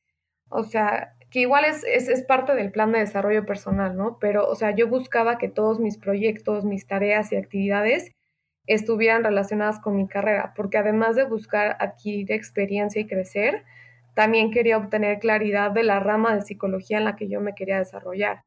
O 0.47 0.63
sea, 0.63 1.15
que 1.31 1.41
igual 1.41 1.65
es, 1.65 1.83
es, 1.83 2.07
es, 2.07 2.23
parte 2.23 2.55
del 2.55 2.71
plan 2.71 2.93
de 2.93 2.99
desarrollo 2.99 3.45
personal, 3.45 3.97
¿no? 3.97 4.19
Pero, 4.21 4.47
o 4.47 4.55
sea, 4.55 4.73
yo 4.73 4.87
buscaba 4.87 5.37
que 5.37 5.49
todos 5.49 5.81
mis 5.81 5.97
proyectos, 5.97 6.63
mis 6.63 6.87
tareas 6.87 7.33
y 7.33 7.35
actividades 7.35 8.13
estuvieran 8.67 9.23
relacionadas 9.23 9.79
con 9.79 9.95
mi 9.95 10.07
carrera, 10.07 10.53
porque 10.55 10.77
además 10.77 11.15
de 11.15 11.25
buscar 11.25 11.77
adquirir 11.79 12.31
experiencia 12.31 13.01
y 13.01 13.07
crecer, 13.07 13.63
también 14.13 14.51
quería 14.51 14.77
obtener 14.77 15.19
claridad 15.19 15.71
de 15.71 15.83
la 15.83 15.99
rama 15.99 16.35
de 16.35 16.41
psicología 16.41 16.97
en 16.97 17.05
la 17.05 17.15
que 17.15 17.29
yo 17.29 17.41
me 17.41 17.55
quería 17.55 17.79
desarrollar. 17.79 18.41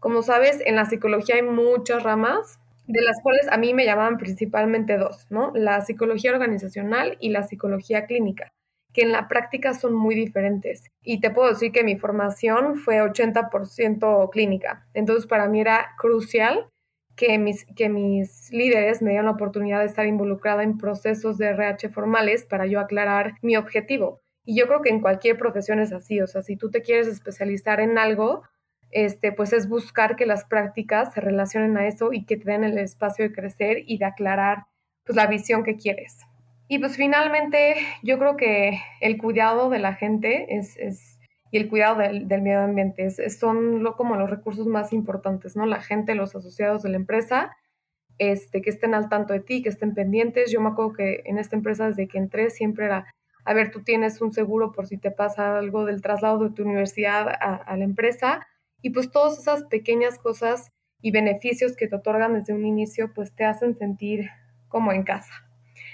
Como 0.00 0.22
sabes, 0.22 0.60
en 0.66 0.76
la 0.76 0.84
psicología 0.84 1.36
hay 1.36 1.42
muchas 1.42 2.02
ramas, 2.02 2.58
de 2.86 3.02
las 3.02 3.20
cuales 3.22 3.48
a 3.50 3.56
mí 3.56 3.74
me 3.74 3.84
llamaban 3.84 4.18
principalmente 4.18 4.96
dos, 4.96 5.26
¿no? 5.30 5.52
La 5.54 5.80
psicología 5.80 6.32
organizacional 6.32 7.16
y 7.20 7.30
la 7.30 7.42
psicología 7.42 8.06
clínica, 8.06 8.52
que 8.92 9.02
en 9.02 9.12
la 9.12 9.26
práctica 9.26 9.74
son 9.74 9.94
muy 9.94 10.14
diferentes. 10.14 10.84
Y 11.02 11.20
te 11.20 11.30
puedo 11.30 11.48
decir 11.48 11.72
que 11.72 11.82
mi 11.82 11.96
formación 11.96 12.76
fue 12.76 13.02
80% 13.02 14.30
clínica. 14.30 14.86
Entonces, 14.94 15.26
para 15.26 15.48
mí 15.48 15.60
era 15.60 15.94
crucial 15.98 16.68
que 17.16 17.38
mis, 17.38 17.64
que 17.74 17.88
mis 17.88 18.52
líderes 18.52 19.02
me 19.02 19.10
dieran 19.10 19.26
la 19.26 19.32
oportunidad 19.32 19.80
de 19.80 19.86
estar 19.86 20.06
involucrada 20.06 20.62
en 20.62 20.78
procesos 20.78 21.38
de 21.38 21.48
RH 21.48 21.88
formales 21.88 22.44
para 22.44 22.66
yo 22.66 22.78
aclarar 22.78 23.34
mi 23.42 23.56
objetivo. 23.56 24.20
Y 24.44 24.56
yo 24.56 24.66
creo 24.68 24.82
que 24.82 24.90
en 24.90 25.00
cualquier 25.00 25.38
profesión 25.38 25.80
es 25.80 25.92
así, 25.92 26.20
o 26.20 26.26
sea, 26.26 26.42
si 26.42 26.56
tú 26.56 26.70
te 26.70 26.82
quieres 26.82 27.08
especializar 27.08 27.80
en 27.80 27.98
algo, 27.98 28.42
este, 28.90 29.32
pues 29.32 29.52
es 29.52 29.68
buscar 29.68 30.14
que 30.14 30.26
las 30.26 30.44
prácticas 30.44 31.12
se 31.12 31.20
relacionen 31.20 31.76
a 31.76 31.88
eso 31.88 32.12
y 32.12 32.24
que 32.24 32.36
te 32.36 32.50
den 32.50 32.62
el 32.62 32.78
espacio 32.78 33.24
de 33.24 33.34
crecer 33.34 33.82
y 33.86 33.98
de 33.98 34.04
aclarar 34.04 34.66
pues 35.04 35.16
la 35.16 35.26
visión 35.26 35.64
que 35.64 35.76
quieres. 35.76 36.18
Y 36.68 36.78
pues 36.78 36.96
finalmente 36.96 37.76
yo 38.02 38.18
creo 38.18 38.36
que 38.36 38.78
el 39.00 39.18
cuidado 39.18 39.70
de 39.70 39.78
la 39.78 39.94
gente 39.94 40.56
es 40.56 41.15
y 41.50 41.58
el 41.58 41.68
cuidado 41.68 41.98
del, 41.98 42.26
medio 42.42 42.60
ambiente. 42.60 43.10
son 43.30 43.82
lo, 43.82 43.96
como 43.96 44.16
los 44.16 44.30
recursos 44.30 44.66
más 44.66 44.92
importantes, 44.92 45.56
¿no? 45.56 45.66
La 45.66 45.80
gente, 45.80 46.14
los 46.14 46.34
asociados 46.34 46.82
de 46.82 46.90
la 46.90 46.96
empresa, 46.96 47.56
este, 48.18 48.62
que 48.62 48.70
estén 48.70 48.94
al 48.94 49.08
tanto 49.08 49.32
de 49.32 49.40
ti, 49.40 49.62
que 49.62 49.68
estén 49.68 49.94
pendientes. 49.94 50.50
Yo 50.50 50.60
me 50.60 50.70
acuerdo 50.70 50.94
que 50.94 51.22
en 51.24 51.38
esta 51.38 51.56
empresa 51.56 51.86
desde 51.86 52.08
que 52.08 52.18
entré 52.18 52.50
siempre 52.50 52.86
era, 52.86 53.06
a 53.44 53.54
ver, 53.54 53.70
tú 53.70 53.82
tienes 53.82 54.20
un 54.20 54.32
seguro 54.32 54.72
por 54.72 54.86
si 54.86 54.98
te 54.98 55.10
pasa 55.10 55.58
algo 55.58 55.84
del 55.84 56.02
traslado 56.02 56.38
de 56.38 56.50
tu 56.50 56.62
universidad 56.62 57.28
a, 57.28 57.54
a 57.56 57.76
la 57.76 57.84
empresa. 57.84 58.46
Y 58.82 58.90
pues 58.90 59.10
todas 59.10 59.38
esas 59.38 59.64
pequeñas 59.64 60.18
cosas 60.18 60.72
y 61.00 61.10
beneficios 61.10 61.76
que 61.76 61.88
te 61.88 61.96
otorgan 61.96 62.34
desde 62.34 62.54
un 62.54 62.66
inicio, 62.66 63.12
pues 63.14 63.34
te 63.34 63.44
hacen 63.44 63.74
sentir 63.74 64.28
como 64.68 64.92
en 64.92 65.04
casa. 65.04 65.32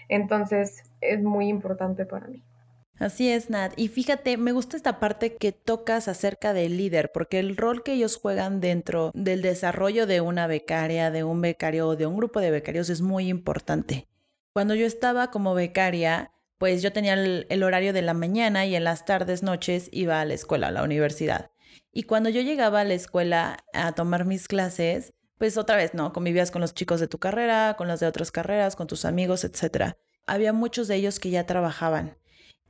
Entonces, 0.09 0.83
es 1.01 1.23
muy 1.23 1.49
importante 1.49 2.07
para 2.07 2.29
mí. 2.29 2.43
Así 3.03 3.29
es, 3.29 3.51
Nat. 3.51 3.73
Y 3.77 3.89
fíjate, 3.89 4.37
me 4.37 4.53
gusta 4.53 4.77
esta 4.77 5.01
parte 5.01 5.35
que 5.35 5.51
tocas 5.51 6.07
acerca 6.07 6.53
del 6.53 6.77
líder, 6.77 7.11
porque 7.11 7.41
el 7.41 7.57
rol 7.57 7.83
que 7.83 7.95
ellos 7.95 8.17
juegan 8.17 8.61
dentro 8.61 9.11
del 9.13 9.43
desarrollo 9.43 10.07
de 10.07 10.21
una 10.21 10.47
becaria, 10.47 11.11
de 11.11 11.25
un 11.25 11.41
becario 11.41 11.89
o 11.89 11.97
de 11.97 12.07
un 12.07 12.17
grupo 12.17 12.39
de 12.39 12.53
becarios 12.53 12.91
es 12.91 13.01
muy 13.01 13.29
importante. 13.29 14.07
Cuando 14.53 14.77
yo 14.77 14.87
estaba 14.87 15.33
como 15.33 15.53
becaria, 15.53 16.31
pues 16.59 16.81
yo 16.81 16.93
tenía 16.93 17.15
el, 17.15 17.63
horario 17.65 17.93
de 17.93 18.03
la 18.03 18.15
mañana 18.15 18.67
y 18.67 18.77
en 18.77 18.85
las 18.85 19.05
tardes, 19.05 19.43
noches 19.43 19.89
iba 19.91 20.21
a 20.21 20.25
la 20.25 20.35
escuela, 20.35 20.69
a 20.69 20.71
la 20.71 20.85
universidad. 20.85 21.51
Y 21.91 22.05
cuando 22.05 22.29
yo 22.31 22.41
llegaba 22.41 22.83
a 22.83 22.85
la 22.85 22.95
escuela 22.95 23.65
a 23.73 23.91
tomar 23.97 24.27
mis 24.27 24.47
clases, 24.47 25.13
pues 25.39 25.57
otra 25.57 25.75
vez, 25.75 25.93
¿no? 25.93 26.13
Convivías 26.13 26.53
con 26.53 26.61
los 26.61 26.73
chicos 26.73 27.01
de 27.01 27.09
tu 27.09 27.19
carrera, 27.19 27.75
con 27.77 27.89
los 27.89 27.99
de 27.99 28.07
otras 28.07 28.31
carreras, 28.31 28.77
con 28.77 28.87
tus 28.87 29.05
amigos, 29.05 29.43
etc. 29.43 29.97
Había 30.25 30.53
muchos 30.53 30.87
de 30.87 30.95
ellos 30.95 31.19
que 31.19 31.31
ya 31.31 31.47
trabajaban 31.47 32.22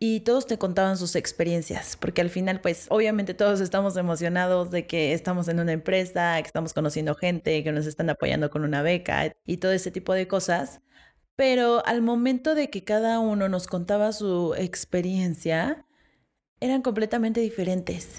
y 0.04 0.18
todos 0.18 0.48
te 0.48 0.58
contaban 0.58 0.98
sus 0.98 1.14
experiencias, 1.14 1.96
porque 1.96 2.22
al 2.22 2.28
final, 2.28 2.60
pues 2.60 2.86
obviamente 2.88 3.34
todos 3.34 3.60
estamos 3.60 3.96
emocionados 3.96 4.72
de 4.72 4.84
que 4.84 5.12
estamos 5.12 5.46
en 5.46 5.60
una 5.60 5.70
empresa, 5.70 6.42
que 6.42 6.46
estamos 6.48 6.74
conociendo 6.74 7.14
gente, 7.14 7.62
que 7.62 7.70
nos 7.70 7.86
están 7.86 8.10
apoyando 8.10 8.50
con 8.50 8.64
una 8.64 8.82
beca 8.82 9.32
y 9.46 9.58
todo 9.58 9.70
ese 9.70 9.92
tipo 9.92 10.12
de 10.12 10.26
cosas. 10.26 10.80
Pero 11.36 11.86
al 11.86 12.02
momento 12.02 12.56
de 12.56 12.68
que 12.68 12.82
cada 12.82 13.20
uno 13.20 13.48
nos 13.48 13.68
contaba 13.68 14.12
su 14.12 14.56
experiencia, 14.58 15.86
eran 16.58 16.82
completamente 16.82 17.40
diferentes. 17.40 18.16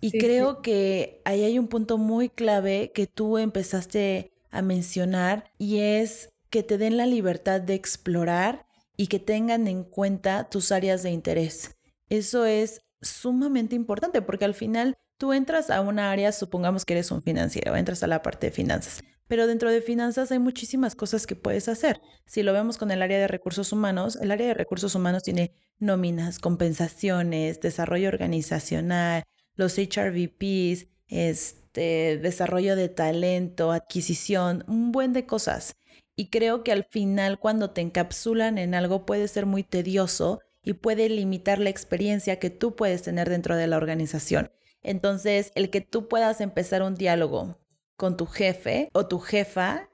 y 0.00 0.12
creo 0.12 0.62
que 0.62 1.20
ahí 1.26 1.44
hay 1.44 1.58
un 1.58 1.68
punto 1.68 1.98
muy 1.98 2.30
clave 2.30 2.92
que 2.94 3.06
tú 3.06 3.36
empezaste 3.36 4.32
a 4.50 4.62
mencionar 4.62 5.52
y 5.58 5.80
es 5.80 6.30
que 6.48 6.62
te 6.62 6.78
den 6.78 6.96
la 6.96 7.04
libertad 7.04 7.60
de 7.60 7.74
explorar 7.74 8.65
y 8.96 9.08
que 9.08 9.18
tengan 9.18 9.66
en 9.68 9.84
cuenta 9.84 10.48
tus 10.48 10.72
áreas 10.72 11.02
de 11.02 11.10
interés. 11.10 11.76
Eso 12.08 12.46
es 12.46 12.80
sumamente 13.00 13.74
importante 13.74 14.22
porque 14.22 14.44
al 14.44 14.54
final 14.54 14.96
tú 15.18 15.32
entras 15.32 15.70
a 15.70 15.80
una 15.80 16.10
área, 16.10 16.32
supongamos 16.32 16.84
que 16.84 16.94
eres 16.94 17.10
un 17.10 17.22
financiero, 17.22 17.76
entras 17.76 18.02
a 18.02 18.06
la 18.06 18.22
parte 18.22 18.48
de 18.48 18.52
finanzas, 18.52 19.02
pero 19.28 19.46
dentro 19.46 19.70
de 19.70 19.82
finanzas 19.82 20.30
hay 20.30 20.38
muchísimas 20.38 20.94
cosas 20.94 21.26
que 21.26 21.36
puedes 21.36 21.68
hacer. 21.68 22.00
Si 22.26 22.42
lo 22.42 22.52
vemos 22.52 22.78
con 22.78 22.90
el 22.90 23.02
área 23.02 23.18
de 23.18 23.28
recursos 23.28 23.72
humanos, 23.72 24.16
el 24.20 24.30
área 24.30 24.48
de 24.48 24.54
recursos 24.54 24.94
humanos 24.94 25.22
tiene 25.22 25.52
nóminas, 25.78 26.38
compensaciones, 26.38 27.60
desarrollo 27.60 28.08
organizacional, 28.08 29.24
los 29.56 29.78
HRVPs, 29.78 30.86
este, 31.08 32.18
desarrollo 32.18 32.76
de 32.76 32.88
talento, 32.88 33.72
adquisición, 33.72 34.64
un 34.68 34.92
buen 34.92 35.12
de 35.12 35.26
cosas. 35.26 35.74
Y 36.16 36.30
creo 36.30 36.64
que 36.64 36.72
al 36.72 36.84
final 36.84 37.38
cuando 37.38 37.70
te 37.70 37.82
encapsulan 37.82 38.56
en 38.58 38.74
algo 38.74 39.04
puede 39.04 39.28
ser 39.28 39.44
muy 39.46 39.62
tedioso 39.62 40.40
y 40.62 40.72
puede 40.72 41.08
limitar 41.08 41.58
la 41.58 41.70
experiencia 41.70 42.38
que 42.38 42.50
tú 42.50 42.74
puedes 42.74 43.02
tener 43.02 43.28
dentro 43.28 43.54
de 43.54 43.66
la 43.66 43.76
organización. 43.76 44.50
Entonces, 44.82 45.52
el 45.54 45.70
que 45.70 45.80
tú 45.80 46.08
puedas 46.08 46.40
empezar 46.40 46.82
un 46.82 46.94
diálogo 46.94 47.58
con 47.96 48.16
tu 48.16 48.26
jefe 48.26 48.88
o 48.92 49.06
tu 49.06 49.18
jefa 49.18 49.90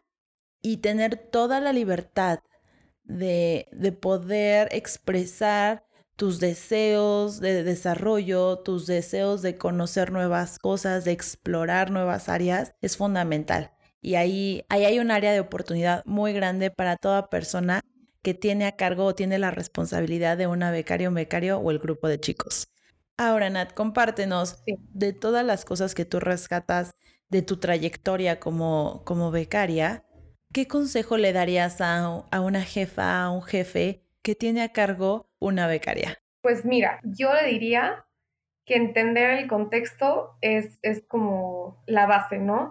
y 0.62 0.78
tener 0.78 1.16
toda 1.16 1.60
la 1.60 1.72
libertad 1.72 2.40
de, 3.04 3.68
de 3.72 3.92
poder 3.92 4.68
expresar 4.70 5.84
tus 6.16 6.38
deseos 6.38 7.40
de 7.40 7.64
desarrollo, 7.64 8.58
tus 8.60 8.86
deseos 8.86 9.42
de 9.42 9.56
conocer 9.56 10.12
nuevas 10.12 10.58
cosas, 10.58 11.04
de 11.04 11.12
explorar 11.12 11.90
nuevas 11.90 12.28
áreas, 12.28 12.74
es 12.80 12.96
fundamental. 12.96 13.72
Y 14.02 14.16
ahí, 14.16 14.64
ahí 14.68 14.84
hay 14.84 14.98
un 14.98 15.10
área 15.10 15.32
de 15.32 15.40
oportunidad 15.40 16.04
muy 16.04 16.32
grande 16.32 16.70
para 16.70 16.96
toda 16.96 17.30
persona 17.30 17.80
que 18.20 18.34
tiene 18.34 18.66
a 18.66 18.72
cargo 18.72 19.04
o 19.04 19.14
tiene 19.14 19.38
la 19.38 19.50
responsabilidad 19.50 20.36
de 20.36 20.48
una 20.48 20.70
becaria 20.70 21.08
o 21.08 21.12
becario 21.12 21.58
o 21.58 21.70
el 21.70 21.78
grupo 21.78 22.08
de 22.08 22.20
chicos. 22.20 22.68
Ahora, 23.16 23.48
Nat, 23.48 23.74
compártenos 23.74 24.62
de 24.66 25.12
todas 25.12 25.44
las 25.44 25.64
cosas 25.64 25.94
que 25.94 26.04
tú 26.04 26.18
rescatas 26.18 26.92
de 27.28 27.42
tu 27.42 27.58
trayectoria 27.58 28.40
como, 28.40 29.02
como 29.04 29.30
becaria, 29.30 30.04
¿qué 30.52 30.66
consejo 30.66 31.16
le 31.16 31.32
darías 31.32 31.80
a, 31.80 32.04
a 32.30 32.40
una 32.40 32.62
jefa, 32.62 33.22
a 33.22 33.30
un 33.30 33.42
jefe 33.42 34.02
que 34.22 34.34
tiene 34.34 34.62
a 34.62 34.72
cargo 34.72 35.30
una 35.38 35.66
becaria? 35.66 36.18
Pues 36.42 36.64
mira, 36.64 37.00
yo 37.04 37.32
le 37.32 37.46
diría 37.48 38.04
que 38.66 38.76
entender 38.76 39.30
el 39.30 39.48
contexto 39.48 40.36
es, 40.40 40.78
es 40.82 41.04
como 41.06 41.82
la 41.86 42.06
base, 42.06 42.38
¿no? 42.38 42.70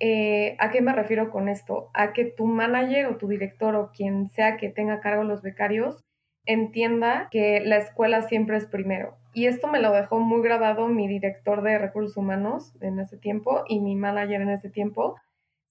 Eh, 0.00 0.56
¿A 0.58 0.70
qué 0.70 0.80
me 0.80 0.92
refiero 0.92 1.30
con 1.30 1.48
esto? 1.48 1.90
A 1.94 2.12
que 2.12 2.24
tu 2.24 2.46
manager 2.46 3.06
o 3.06 3.16
tu 3.16 3.28
director 3.28 3.74
o 3.74 3.90
quien 3.90 4.28
sea 4.30 4.56
que 4.56 4.68
tenga 4.68 4.94
a 4.94 5.00
cargo 5.00 5.24
los 5.24 5.42
becarios 5.42 6.04
entienda 6.46 7.28
que 7.30 7.60
la 7.60 7.76
escuela 7.76 8.22
siempre 8.22 8.56
es 8.56 8.66
primero. 8.66 9.18
Y 9.34 9.46
esto 9.46 9.68
me 9.68 9.80
lo 9.80 9.92
dejó 9.92 10.18
muy 10.18 10.42
grabado 10.42 10.88
mi 10.88 11.06
director 11.06 11.62
de 11.62 11.78
recursos 11.78 12.16
humanos 12.16 12.74
en 12.80 12.98
ese 12.98 13.18
tiempo 13.18 13.64
y 13.68 13.80
mi 13.80 13.96
manager 13.96 14.40
en 14.40 14.50
ese 14.50 14.70
tiempo. 14.70 15.16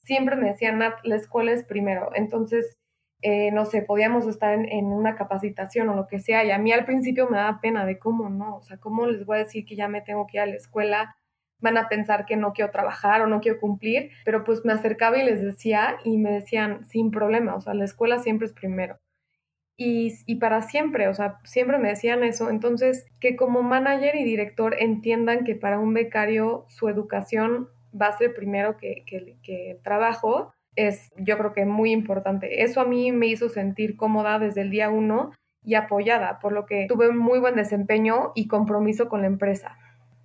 Siempre 0.03 0.35
me 0.35 0.49
decían, 0.49 0.77
Nat, 0.77 0.93
la 1.03 1.15
escuela 1.15 1.51
es 1.51 1.63
primero. 1.65 2.11
Entonces, 2.13 2.77
eh, 3.23 3.51
no 3.51 3.65
sé, 3.65 3.81
podíamos 3.81 4.27
estar 4.27 4.53
en, 4.53 4.69
en, 4.69 4.85
una 4.85 5.15
capacitación 5.15 5.89
o 5.89 5.95
lo 5.95 6.07
que 6.07 6.19
sea. 6.19 6.45
Y 6.45 6.51
a 6.51 6.59
mí 6.59 6.71
al 6.71 6.85
principio 6.85 7.27
me 7.27 7.37
daba 7.37 7.59
pena 7.59 7.85
de 7.85 7.97
cómo 7.97 8.29
no, 8.29 8.57
o 8.57 8.61
sea, 8.61 8.77
cómo 8.77 9.07
les 9.07 9.25
voy 9.25 9.37
a 9.37 9.43
decir 9.43 9.65
que 9.65 9.75
ya 9.75 9.87
me 9.87 10.01
tengo 10.01 10.27
que 10.27 10.37
ir 10.37 10.41
a 10.41 10.45
la 10.45 10.55
escuela 10.55 11.15
van 11.59 11.77
a 11.77 11.89
pensar 11.89 12.25
que 12.25 12.35
no 12.35 12.53
quiero 12.53 12.71
trabajar 12.71 13.21
o 13.21 13.27
no 13.27 13.41
quiero 13.41 13.59
cumplir, 13.59 14.11
pero 14.25 14.43
pues 14.43 14.63
me 14.63 14.73
acercaba 14.73 15.17
y 15.17 15.25
les 15.25 15.41
decía 15.41 15.97
y 16.03 16.17
me 16.17 16.31
decían, 16.31 16.85
sin 16.85 17.11
problema, 17.11 17.55
o 17.55 17.61
sea, 17.61 17.73
la 17.73 17.85
escuela 17.85 18.19
siempre 18.19 18.47
es 18.47 18.53
primero. 18.53 18.99
Y, 19.79 20.13
y, 20.25 20.35
para 20.35 20.63
siempre, 20.63 21.07
o 21.07 21.13
sea, 21.13 21.37
siempre 21.43 21.77
me 21.77 21.89
decían 21.89 22.23
eso. 22.23 22.49
Entonces, 22.49 23.05
que 23.19 23.35
como 23.35 23.61
manager 23.61 24.15
y 24.15 24.23
director 24.23 24.75
entiendan 24.79 25.43
que 25.43 25.53
para 25.53 25.77
un 25.77 25.93
becario 25.93 26.65
su 26.67 26.89
educación 26.89 27.69
va 27.99 28.07
a 28.07 28.17
ser 28.17 28.33
primero 28.33 28.77
que, 28.77 29.03
que, 29.05 29.37
que 29.43 29.71
el 29.71 29.81
trabajo, 29.83 30.51
es 30.75 31.11
yo 31.17 31.37
creo 31.37 31.53
que 31.53 31.65
muy 31.65 31.91
importante. 31.91 32.63
Eso 32.63 32.81
a 32.81 32.85
mí 32.85 33.11
me 33.11 33.27
hizo 33.27 33.49
sentir 33.49 33.97
cómoda 33.97 34.39
desde 34.39 34.61
el 34.61 34.71
día 34.71 34.89
uno 34.89 35.31
y 35.63 35.75
apoyada, 35.75 36.39
por 36.39 36.53
lo 36.53 36.65
que 36.65 36.87
tuve 36.87 37.09
un 37.09 37.17
muy 37.17 37.39
buen 37.39 37.55
desempeño 37.55 38.31
y 38.33 38.47
compromiso 38.47 39.09
con 39.09 39.21
la 39.21 39.27
empresa 39.27 39.77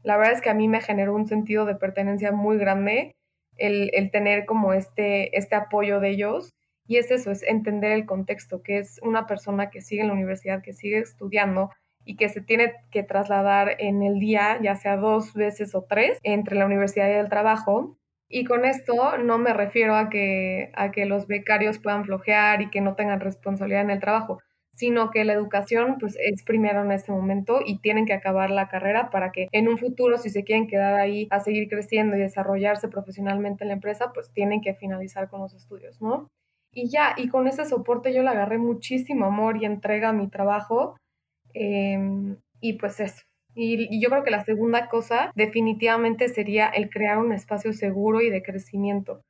la 0.02 0.16
verdad 0.16 0.34
es 0.34 0.40
que 0.40 0.50
a 0.50 0.54
mí 0.54 0.68
me 0.68 0.80
generó 0.80 1.14
un 1.14 1.26
sentido 1.26 1.64
de 1.64 1.76
pertenencia 1.76 2.32
muy 2.32 2.58
grande 2.58 3.14
el, 3.56 3.90
el 3.94 4.10
tener 4.10 4.46
como 4.46 4.72
este, 4.72 5.36
este 5.36 5.54
apoyo 5.54 6.00
de 6.00 6.10
ellos. 6.10 6.54
Y 6.86 6.96
es 6.96 7.10
eso, 7.10 7.30
es 7.30 7.42
entender 7.44 7.92
el 7.92 8.06
contexto, 8.06 8.62
que 8.62 8.78
es 8.78 8.98
una 9.02 9.26
persona 9.26 9.70
que 9.70 9.80
sigue 9.80 10.02
en 10.02 10.08
la 10.08 10.14
universidad, 10.14 10.62
que 10.62 10.72
sigue 10.72 10.98
estudiando 10.98 11.70
y 12.04 12.16
que 12.16 12.28
se 12.28 12.40
tiene 12.40 12.74
que 12.90 13.04
trasladar 13.04 13.76
en 13.78 14.02
el 14.02 14.18
día, 14.18 14.58
ya 14.60 14.74
sea 14.74 14.96
dos 14.96 15.32
veces 15.34 15.74
o 15.74 15.84
tres, 15.88 16.18
entre 16.24 16.56
la 16.56 16.66
universidad 16.66 17.08
y 17.08 17.12
el 17.12 17.28
trabajo. 17.28 17.96
Y 18.28 18.44
con 18.44 18.64
esto 18.64 19.18
no 19.18 19.38
me 19.38 19.52
refiero 19.52 19.94
a 19.94 20.08
que, 20.08 20.72
a 20.74 20.90
que 20.90 21.06
los 21.06 21.26
becarios 21.26 21.78
puedan 21.78 22.04
flojear 22.04 22.62
y 22.62 22.70
que 22.70 22.80
no 22.80 22.96
tengan 22.96 23.20
responsabilidad 23.20 23.82
en 23.82 23.90
el 23.90 24.00
trabajo, 24.00 24.40
sino 24.74 25.10
que 25.10 25.24
la 25.24 25.34
educación 25.34 25.96
pues 26.00 26.16
es 26.18 26.42
primero 26.44 26.82
en 26.82 26.92
este 26.92 27.12
momento 27.12 27.60
y 27.64 27.78
tienen 27.78 28.06
que 28.06 28.14
acabar 28.14 28.50
la 28.50 28.68
carrera 28.68 29.10
para 29.10 29.30
que 29.30 29.48
en 29.52 29.68
un 29.68 29.78
futuro 29.78 30.16
si 30.18 30.30
se 30.30 30.44
quieren 30.44 30.66
quedar 30.66 30.94
ahí 30.94 31.28
a 31.30 31.40
seguir 31.40 31.68
creciendo 31.68 32.16
y 32.16 32.20
desarrollarse 32.20 32.88
profesionalmente 32.88 33.64
en 33.64 33.68
la 33.68 33.74
empresa 33.74 34.12
pues 34.14 34.32
tienen 34.32 34.60
que 34.62 34.74
finalizar 34.74 35.28
con 35.28 35.40
los 35.40 35.54
estudios, 35.54 36.00
¿no? 36.00 36.28
Y 36.74 36.88
ya, 36.88 37.14
y 37.18 37.28
con 37.28 37.48
ese 37.48 37.66
soporte 37.66 38.14
yo 38.14 38.22
le 38.22 38.30
agarré 38.30 38.56
muchísimo 38.56 39.26
amor 39.26 39.58
y 39.58 39.66
entrega 39.66 40.08
a 40.08 40.14
mi 40.14 40.28
trabajo 40.28 40.96
em, 41.52 42.38
y 42.60 42.74
pues 42.74 42.98
eso. 43.00 43.22
Y, 43.54 43.94
y 43.94 44.00
yo 44.00 44.08
creo 44.08 44.24
que 44.24 44.30
la 44.30 44.44
segunda 44.44 44.88
cosa 44.88 45.30
definitivamente 45.34 46.28
sería 46.28 46.68
el 46.68 46.88
crear 46.88 47.18
un 47.18 47.32
espacio 47.32 47.74
seguro 47.74 48.22
y 48.22 48.30
de 48.30 48.42
crecimiento 48.42 49.20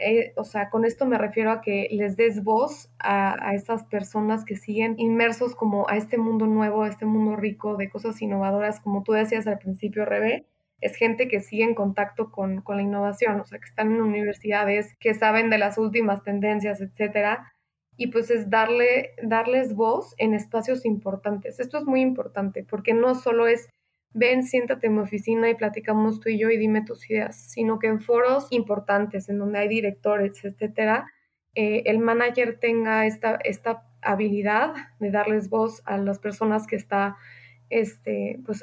eh, 0.00 0.32
o 0.36 0.44
sea, 0.44 0.70
con 0.70 0.84
esto 0.84 1.06
me 1.06 1.18
refiero 1.18 1.50
a 1.50 1.60
que 1.60 1.88
les 1.90 2.16
des 2.16 2.42
voz 2.42 2.90
a, 2.98 3.36
a 3.48 3.54
estas 3.54 3.84
personas 3.84 4.44
que 4.44 4.56
siguen 4.56 4.94
inmersos 4.98 5.54
como 5.54 5.88
a 5.88 5.96
este 5.96 6.18
mundo 6.18 6.46
nuevo, 6.46 6.82
a 6.82 6.88
este 6.88 7.06
mundo 7.06 7.36
rico 7.36 7.76
de 7.76 7.90
cosas 7.90 8.20
innovadoras, 8.22 8.80
como 8.80 9.02
tú 9.02 9.12
decías 9.12 9.46
al 9.46 9.58
principio, 9.58 10.04
Rebe, 10.04 10.46
es 10.80 10.96
gente 10.96 11.28
que 11.28 11.40
sigue 11.40 11.64
en 11.64 11.74
contacto 11.74 12.30
con, 12.30 12.62
con 12.62 12.76
la 12.76 12.82
innovación, 12.82 13.40
o 13.40 13.44
sea, 13.44 13.58
que 13.58 13.66
están 13.66 13.92
en 13.92 14.00
universidades, 14.00 14.94
que 14.98 15.14
saben 15.14 15.50
de 15.50 15.58
las 15.58 15.78
últimas 15.78 16.22
tendencias, 16.22 16.80
etcétera, 16.80 17.52
y 17.96 18.06
pues 18.06 18.30
es 18.30 18.48
darle, 18.48 19.10
darles 19.22 19.74
voz 19.74 20.14
en 20.16 20.32
espacios 20.32 20.86
importantes. 20.86 21.60
Esto 21.60 21.76
es 21.76 21.84
muy 21.84 22.00
importante 22.00 22.64
porque 22.64 22.94
no 22.94 23.14
solo 23.14 23.46
es 23.46 23.68
ven, 24.12 24.42
siéntate 24.42 24.88
en 24.88 24.94
mi 24.94 25.00
oficina 25.00 25.48
y 25.48 25.54
platicamos 25.54 26.20
tú 26.20 26.28
y 26.28 26.38
yo 26.38 26.50
y 26.50 26.56
dime 26.56 26.82
tus 26.82 27.08
ideas, 27.10 27.36
sino 27.50 27.78
que 27.78 27.86
en 27.86 28.00
foros 28.00 28.46
importantes, 28.50 29.28
en 29.28 29.38
donde 29.38 29.60
hay 29.60 29.68
directores, 29.68 30.44
etcétera, 30.44 31.06
eh, 31.54 31.82
el 31.86 31.98
manager 31.98 32.58
tenga 32.60 33.06
esta, 33.06 33.38
esta 33.44 33.84
habilidad 34.02 34.72
de 34.98 35.10
darles 35.10 35.48
voz 35.48 35.82
a 35.84 35.98
las 35.98 36.18
personas 36.18 36.66
que 36.66 36.76
está, 36.76 37.16
este, 37.68 38.40
pues, 38.46 38.62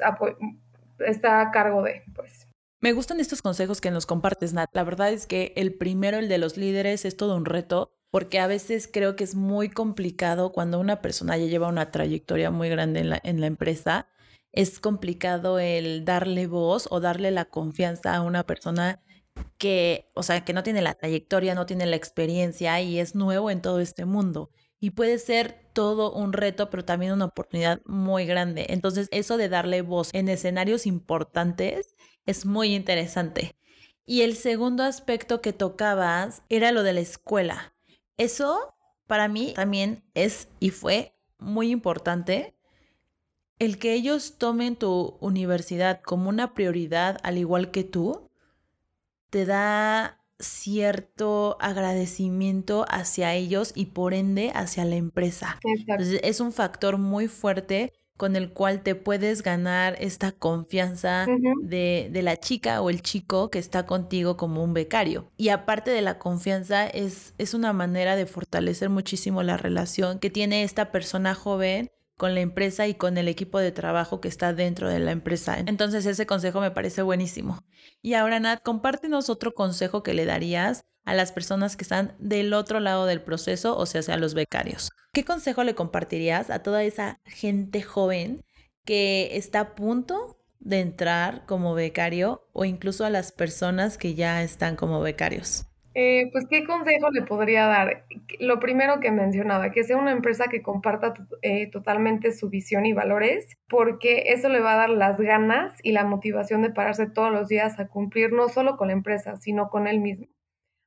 está 0.98 1.40
a 1.40 1.50
cargo 1.50 1.82
de, 1.82 2.02
pues. 2.14 2.46
Me 2.80 2.92
gustan 2.92 3.18
estos 3.18 3.42
consejos 3.42 3.80
que 3.80 3.90
nos 3.90 4.06
compartes, 4.06 4.52
Nat. 4.52 4.70
La 4.72 4.84
verdad 4.84 5.12
es 5.12 5.26
que 5.26 5.52
el 5.56 5.74
primero, 5.74 6.18
el 6.18 6.28
de 6.28 6.38
los 6.38 6.56
líderes, 6.56 7.04
es 7.04 7.16
todo 7.16 7.36
un 7.36 7.44
reto, 7.44 7.92
porque 8.10 8.38
a 8.38 8.46
veces 8.46 8.88
creo 8.90 9.16
que 9.16 9.24
es 9.24 9.34
muy 9.34 9.68
complicado 9.68 10.52
cuando 10.52 10.78
una 10.78 11.02
persona 11.02 11.36
ya 11.36 11.46
lleva 11.46 11.68
una 11.68 11.90
trayectoria 11.90 12.50
muy 12.50 12.68
grande 12.68 13.00
en 13.00 13.10
la, 13.10 13.20
en 13.22 13.40
la 13.40 13.48
empresa 13.48 14.06
es 14.52 14.80
complicado 14.80 15.58
el 15.58 16.04
darle 16.04 16.46
voz 16.46 16.88
o 16.90 17.00
darle 17.00 17.30
la 17.30 17.46
confianza 17.46 18.14
a 18.14 18.22
una 18.22 18.44
persona 18.44 19.02
que, 19.56 20.10
o 20.14 20.22
sea, 20.22 20.44
que 20.44 20.52
no 20.52 20.62
tiene 20.62 20.82
la 20.82 20.94
trayectoria, 20.94 21.54
no 21.54 21.66
tiene 21.66 21.86
la 21.86 21.96
experiencia 21.96 22.80
y 22.80 22.98
es 22.98 23.14
nuevo 23.14 23.50
en 23.50 23.62
todo 23.62 23.80
este 23.80 24.04
mundo. 24.04 24.50
Y 24.80 24.90
puede 24.90 25.18
ser 25.18 25.68
todo 25.72 26.12
un 26.12 26.32
reto, 26.32 26.70
pero 26.70 26.84
también 26.84 27.12
una 27.12 27.26
oportunidad 27.26 27.80
muy 27.84 28.26
grande. 28.26 28.66
Entonces, 28.70 29.08
eso 29.10 29.36
de 29.36 29.48
darle 29.48 29.82
voz 29.82 30.10
en 30.12 30.28
escenarios 30.28 30.86
importantes 30.86 31.94
es 32.26 32.46
muy 32.46 32.74
interesante. 32.74 33.56
Y 34.06 34.22
el 34.22 34.36
segundo 34.36 34.84
aspecto 34.84 35.40
que 35.40 35.52
tocabas 35.52 36.42
era 36.48 36.72
lo 36.72 36.82
de 36.82 36.94
la 36.94 37.00
escuela. 37.00 37.74
Eso 38.16 38.74
para 39.06 39.28
mí 39.28 39.52
también 39.54 40.04
es 40.14 40.48
y 40.60 40.70
fue 40.70 41.14
muy 41.38 41.70
importante 41.70 42.57
el 43.58 43.78
que 43.78 43.94
ellos 43.94 44.36
tomen 44.38 44.76
tu 44.76 45.16
universidad 45.20 46.00
como 46.02 46.28
una 46.28 46.54
prioridad 46.54 47.18
al 47.22 47.38
igual 47.38 47.70
que 47.70 47.84
tú, 47.84 48.28
te 49.30 49.46
da 49.46 50.18
cierto 50.38 51.56
agradecimiento 51.60 52.84
hacia 52.88 53.34
ellos 53.34 53.72
y 53.74 53.86
por 53.86 54.14
ende 54.14 54.52
hacia 54.54 54.84
la 54.84 54.96
empresa. 54.96 55.58
es 56.22 56.40
un 56.40 56.52
factor 56.52 56.98
muy 56.98 57.26
fuerte 57.26 57.92
con 58.16 58.34
el 58.34 58.52
cual 58.52 58.82
te 58.82 58.96
puedes 58.96 59.42
ganar 59.42 59.96
esta 60.00 60.32
confianza 60.32 61.24
de, 61.62 62.08
de, 62.10 62.22
la 62.22 62.36
chica 62.36 62.82
o 62.82 62.90
el 62.90 63.00
chico 63.00 63.48
que 63.48 63.60
está 63.60 63.86
contigo 63.86 64.36
como 64.36 64.64
un 64.64 64.74
becario. 64.74 65.30
Y 65.36 65.50
aparte 65.50 65.92
de 65.92 66.02
la 66.02 66.18
confianza, 66.18 66.88
es, 66.88 67.34
es 67.38 67.54
una 67.54 67.72
manera 67.72 68.16
de 68.16 68.26
fortalecer 68.26 68.90
muchísimo 68.90 69.44
la 69.44 69.56
relación 69.56 70.18
que 70.18 70.30
tiene 70.30 70.64
esta 70.64 70.90
persona 70.90 71.36
joven 71.36 71.92
con 72.18 72.34
la 72.34 72.40
empresa 72.40 72.88
y 72.88 72.94
con 72.94 73.16
el 73.16 73.28
equipo 73.28 73.60
de 73.60 73.72
trabajo 73.72 74.20
que 74.20 74.28
está 74.28 74.52
dentro 74.52 74.90
de 74.90 74.98
la 74.98 75.12
empresa. 75.12 75.56
Entonces 75.58 76.04
ese 76.04 76.26
consejo 76.26 76.60
me 76.60 76.72
parece 76.72 77.00
buenísimo. 77.00 77.62
Y 78.02 78.14
ahora, 78.14 78.40
Nat, 78.40 78.62
compártenos 78.62 79.30
otro 79.30 79.54
consejo 79.54 80.02
que 80.02 80.14
le 80.14 80.26
darías 80.26 80.84
a 81.04 81.14
las 81.14 81.30
personas 81.30 81.76
que 81.76 81.84
están 81.84 82.16
del 82.18 82.52
otro 82.52 82.80
lado 82.80 83.06
del 83.06 83.22
proceso, 83.22 83.78
o 83.78 83.86
sea, 83.86 84.02
a 84.12 84.18
los 84.18 84.34
becarios. 84.34 84.90
¿Qué 85.12 85.24
consejo 85.24 85.62
le 85.62 85.76
compartirías 85.76 86.50
a 86.50 86.62
toda 86.62 86.82
esa 86.82 87.20
gente 87.24 87.82
joven 87.82 88.44
que 88.84 89.36
está 89.36 89.60
a 89.60 89.74
punto 89.76 90.36
de 90.58 90.80
entrar 90.80 91.46
como 91.46 91.72
becario 91.74 92.48
o 92.52 92.64
incluso 92.64 93.04
a 93.04 93.10
las 93.10 93.30
personas 93.30 93.96
que 93.96 94.16
ya 94.16 94.42
están 94.42 94.74
como 94.74 95.00
becarios? 95.00 95.66
Eh, 95.94 96.28
pues, 96.32 96.46
¿qué 96.48 96.64
consejo 96.64 97.10
le 97.10 97.22
podría 97.22 97.66
dar? 97.66 98.04
Lo 98.38 98.60
primero 98.60 99.00
que 99.00 99.10
mencionaba, 99.10 99.72
que 99.72 99.84
sea 99.84 99.96
una 99.96 100.12
empresa 100.12 100.46
que 100.48 100.62
comparta 100.62 101.14
eh, 101.42 101.70
totalmente 101.70 102.30
su 102.32 102.50
visión 102.50 102.86
y 102.86 102.92
valores, 102.92 103.56
porque 103.68 104.24
eso 104.28 104.48
le 104.48 104.60
va 104.60 104.74
a 104.74 104.76
dar 104.76 104.90
las 104.90 105.18
ganas 105.18 105.72
y 105.82 105.92
la 105.92 106.04
motivación 106.04 106.62
de 106.62 106.70
pararse 106.70 107.06
todos 107.08 107.32
los 107.32 107.48
días 107.48 107.78
a 107.80 107.88
cumplir 107.88 108.32
no 108.32 108.48
solo 108.48 108.76
con 108.76 108.88
la 108.88 108.94
empresa, 108.94 109.36
sino 109.38 109.70
con 109.70 109.86
él 109.86 110.00
mismo. 110.00 110.28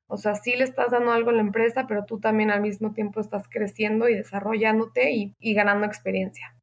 O 0.07 0.17
sea, 0.17 0.35
sí 0.35 0.55
le 0.57 0.65
estás 0.65 0.91
dando 0.91 1.13
algo 1.13 1.29
a 1.29 1.33
la 1.33 1.41
empresa, 1.41 1.87
pero 1.87 2.05
tú 2.05 2.19
también 2.19 2.51
al 2.51 2.61
mismo 2.61 2.93
tiempo 2.93 3.21
estás 3.21 3.47
creciendo 3.49 4.09
y 4.09 4.15
desarrollándote 4.15 5.11
y, 5.11 5.53
ganando 5.53 5.87
experiencia. 5.87 6.53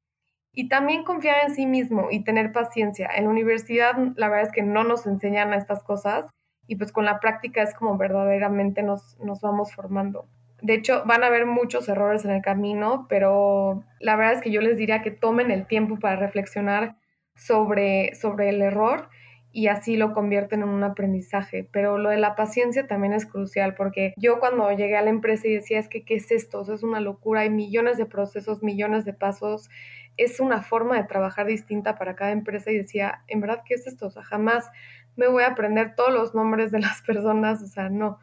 Y 0.53 0.69
también 0.69 1.05
confiar 1.05 1.47
en 1.47 1.55
sí 1.55 1.65
mismo 1.65 2.09
y 2.11 2.25
tener 2.25 2.53
paciencia. 2.53 3.09
En 3.17 3.25
la 3.25 3.31
universidad, 3.31 3.95
la 4.17 4.29
verdad 4.29 4.49
es 4.49 4.53
que 4.53 4.63
no 4.63 4.85
nos 4.85 5.07
enseñan 5.07 5.55
estas 5.55 5.83
cosas 5.83 6.27
y 6.69 6.77
pues 6.77 6.93
con 6.93 7.05
la 7.05 7.19
práctica 7.19 7.63
es 7.63 7.75
como 7.75 7.97
verdaderamente 7.97 8.83
nos, 8.85 9.19
nos 9.19 9.41
vamos 9.41 9.75
formando. 9.75 10.29
De 10.61 10.75
hecho, 10.75 11.03
van 11.07 11.25
a 11.25 11.29
haber 11.29 11.47
muchos 11.47 11.89
errores 11.89 12.25
en 12.25 12.31
el 12.31 12.43
camino, 12.43 13.07
pero 13.09 13.85
la 14.01 14.17
verdad 14.17 14.35
es 14.35 14.43
que 14.43 14.51
yo 14.51 14.61
les 14.61 14.77
diría 14.77 15.03
que 15.03 15.11
tomen 15.11 15.51
el 15.51 15.67
tiempo 15.67 15.99
para 15.99 16.17
reflexionar 16.17 16.97
sobre, 17.35 18.15
sobre 18.15 18.51
el 18.51 18.61
error 18.61 19.09
y 19.51 19.69
así 19.69 19.97
lo 19.97 20.13
convierten 20.13 20.63
en 20.63 20.69
un 20.69 20.85
aprendizaje. 20.85 21.69
Pero 21.73 21.97
lo 21.97 22.11
de 22.11 22.19
la 22.19 22.37
paciencia 22.37 22.87
también 22.87 23.15
es 23.15 23.25
crucial 23.25 23.75
porque 23.75 24.13
yo 24.17 24.41
cuando 24.41 24.71
llegué 24.73 24.97
a 24.97 25.03
la 25.03 25.11
empresa 25.11 25.47
y 25.47 25.55
decía, 25.55 25.79
es 25.79 25.89
que, 25.89 26.05
¿qué 26.05 26.17
es 26.17 26.31
esto? 26.33 26.61
es 26.73 26.83
una 26.83 27.01
locura, 27.01 27.43
hay 27.43 27.51
millones 27.51 27.97
de 27.97 28.07
procesos, 28.07 28.63
millones 28.63 29.05
de 29.05 29.15
pasos, 29.15 29.71
es 30.17 30.41
una 30.41 30.63
forma 30.63 30.97
de 30.97 31.05
trabajar 31.05 31.47
distinta 31.47 31.97
para 31.97 32.17
cada 32.17 32.33
empresa 32.33 32.71
y 32.73 32.77
decía, 32.77 33.23
en 33.29 33.41
verdad, 33.41 33.63
¿qué 33.65 33.75
es 33.75 33.87
esto? 33.87 34.07
O 34.07 34.11
sea, 34.11 34.25
jamás 34.25 34.69
me 35.19 35.27
voy 35.27 35.43
a 35.43 35.49
aprender 35.49 35.95
todos 35.97 36.13
los 36.13 36.35
nombres 36.35 36.71
de 36.71 36.79
las 36.81 37.03
personas, 37.07 37.63
o 37.63 37.67
sea, 37.67 37.91
no. 37.91 38.19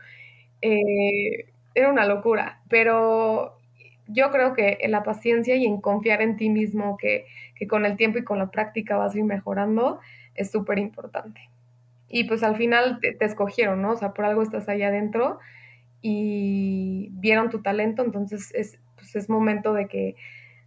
Eh, 0.61 1.51
era 1.75 1.91
una 1.91 2.05
locura, 2.05 2.61
pero 2.69 3.59
yo 4.07 4.31
creo 4.31 4.53
que 4.53 4.77
en 4.81 4.91
la 4.91 5.03
paciencia 5.03 5.55
y 5.55 5.65
en 5.65 5.81
confiar 5.81 6.21
en 6.21 6.37
ti 6.37 6.49
mismo, 6.49 6.97
que, 6.97 7.25
que 7.55 7.67
con 7.67 7.85
el 7.85 7.97
tiempo 7.97 8.17
y 8.17 8.23
con 8.23 8.39
la 8.39 8.49
práctica 8.49 8.97
vas 8.97 9.13
a 9.13 9.17
ir 9.17 9.25
mejorando, 9.25 9.99
es 10.35 10.51
súper 10.51 10.79
importante. 10.79 11.41
Y 12.07 12.23
pues 12.23 12.43
al 12.43 12.55
final 12.55 12.99
te, 13.01 13.17
escogieron, 13.25 13.81
¿no? 13.81 13.91
O 13.91 13.95
sea, 13.97 14.13
por 14.13 14.25
algo 14.25 14.41
estás 14.41 14.69
ahí 14.69 14.83
adentro 14.83 15.39
y 16.01 17.09
vieron 17.13 17.49
tu 17.49 17.61
talento, 17.61 18.03
entonces 18.03 18.53
es, 18.55 18.79
pues 18.95 19.15
es 19.17 19.29
momento 19.29 19.73
de 19.73 19.87
que, 19.87 20.15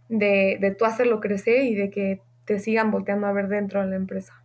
de, 0.09 0.57
de 0.59 0.71
tú 0.75 0.85
hacerlo 0.85 1.21
crecer 1.21 1.63
y 1.63 1.73
de 1.73 1.89
que 1.89 2.21
te 2.45 2.59
sigan 2.59 2.91
volteando 2.91 3.25
a 3.25 3.31
ver 3.31 3.47
dentro 3.47 3.81
de 3.81 3.87
la 3.87 3.95
empresa. 3.95 4.38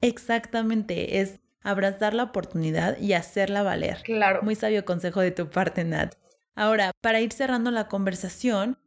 Exactamente, 0.00 1.20
es 1.20 1.40
abrazar 1.62 2.14
la 2.14 2.24
oportunidad 2.24 2.98
y 2.98 3.12
hacerla 3.12 3.62
valer. 3.62 4.02
Claro. 4.04 4.42
Muy 4.42 4.54
sabio 4.54 4.84
consejo 4.84 5.20
de 5.20 5.32
tu 5.32 5.50
parte, 5.50 5.84
Nat. 5.84 6.14
Ahora, 6.54 6.92
para 7.00 7.20
ir 7.20 7.32
cerrando 7.32 7.70
la 7.70 7.88
conversación, 7.88 8.78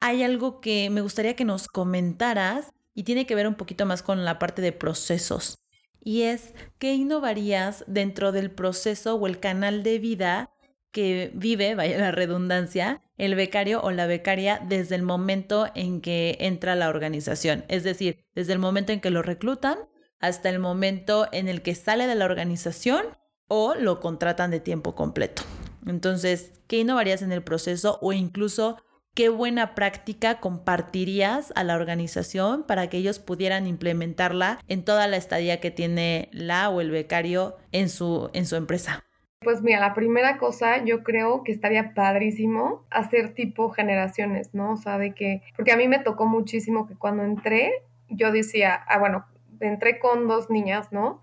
hay 0.00 0.22
algo 0.22 0.60
que 0.60 0.90
me 0.90 1.00
gustaría 1.00 1.36
que 1.36 1.44
nos 1.44 1.68
comentaras 1.68 2.72
y 2.94 3.04
tiene 3.04 3.26
que 3.26 3.34
ver 3.34 3.46
un 3.46 3.54
poquito 3.54 3.86
más 3.86 4.02
con 4.02 4.24
la 4.24 4.38
parte 4.38 4.62
de 4.62 4.72
procesos. 4.72 5.58
Y 6.02 6.22
es, 6.22 6.54
¿qué 6.78 6.94
innovarías 6.94 7.84
dentro 7.86 8.32
del 8.32 8.50
proceso 8.50 9.16
o 9.16 9.26
el 9.26 9.38
canal 9.38 9.82
de 9.82 9.98
vida 9.98 10.50
que 10.92 11.30
vive, 11.34 11.74
vaya 11.74 11.98
la 11.98 12.10
redundancia, 12.10 13.02
el 13.16 13.34
becario 13.34 13.82
o 13.82 13.90
la 13.90 14.06
becaria 14.06 14.60
desde 14.66 14.96
el 14.96 15.02
momento 15.02 15.68
en 15.74 16.00
que 16.00 16.36
entra 16.40 16.72
a 16.72 16.76
la 16.76 16.88
organización? 16.88 17.64
Es 17.68 17.84
decir, 17.84 18.24
desde 18.34 18.54
el 18.54 18.58
momento 18.58 18.92
en 18.92 19.00
que 19.00 19.10
lo 19.10 19.22
reclutan 19.22 19.78
hasta 20.20 20.48
el 20.48 20.58
momento 20.58 21.26
en 21.32 21.48
el 21.48 21.62
que 21.62 21.74
sale 21.74 22.06
de 22.06 22.14
la 22.14 22.26
organización 22.26 23.04
o 23.48 23.74
lo 23.74 24.00
contratan 24.00 24.50
de 24.50 24.60
tiempo 24.60 24.94
completo. 24.94 25.42
Entonces, 25.86 26.52
¿qué 26.68 26.78
innovarías 26.78 27.22
en 27.22 27.32
el 27.32 27.42
proceso 27.42 27.98
o 28.00 28.12
incluso 28.12 28.76
qué 29.14 29.28
buena 29.28 29.74
práctica 29.74 30.38
compartirías 30.38 31.52
a 31.56 31.64
la 31.64 31.74
organización 31.74 32.64
para 32.64 32.88
que 32.88 32.98
ellos 32.98 33.18
pudieran 33.18 33.66
implementarla 33.66 34.60
en 34.68 34.84
toda 34.84 35.08
la 35.08 35.16
estadía 35.16 35.58
que 35.58 35.70
tiene 35.70 36.28
la 36.32 36.70
o 36.70 36.80
el 36.80 36.90
becario 36.90 37.56
en 37.72 37.88
su, 37.88 38.30
en 38.32 38.46
su 38.46 38.56
empresa? 38.56 39.04
Pues 39.42 39.62
mira, 39.62 39.80
la 39.80 39.94
primera 39.94 40.36
cosa 40.36 40.84
yo 40.84 41.02
creo 41.02 41.42
que 41.44 41.52
estaría 41.52 41.94
padrísimo 41.94 42.86
hacer 42.90 43.32
tipo 43.32 43.70
generaciones, 43.70 44.54
¿no? 44.54 44.72
O 44.72 44.76
sea, 44.76 44.98
de 44.98 45.14
que, 45.14 45.42
porque 45.56 45.72
a 45.72 45.76
mí 45.76 45.88
me 45.88 45.98
tocó 45.98 46.26
muchísimo 46.26 46.86
que 46.86 46.94
cuando 46.94 47.24
entré, 47.24 47.72
yo 48.10 48.32
decía, 48.32 48.74
ah, 48.86 48.98
bueno, 48.98 49.24
entré 49.60 49.98
con 49.98 50.28
dos 50.28 50.50
niñas, 50.50 50.92
¿no? 50.92 51.20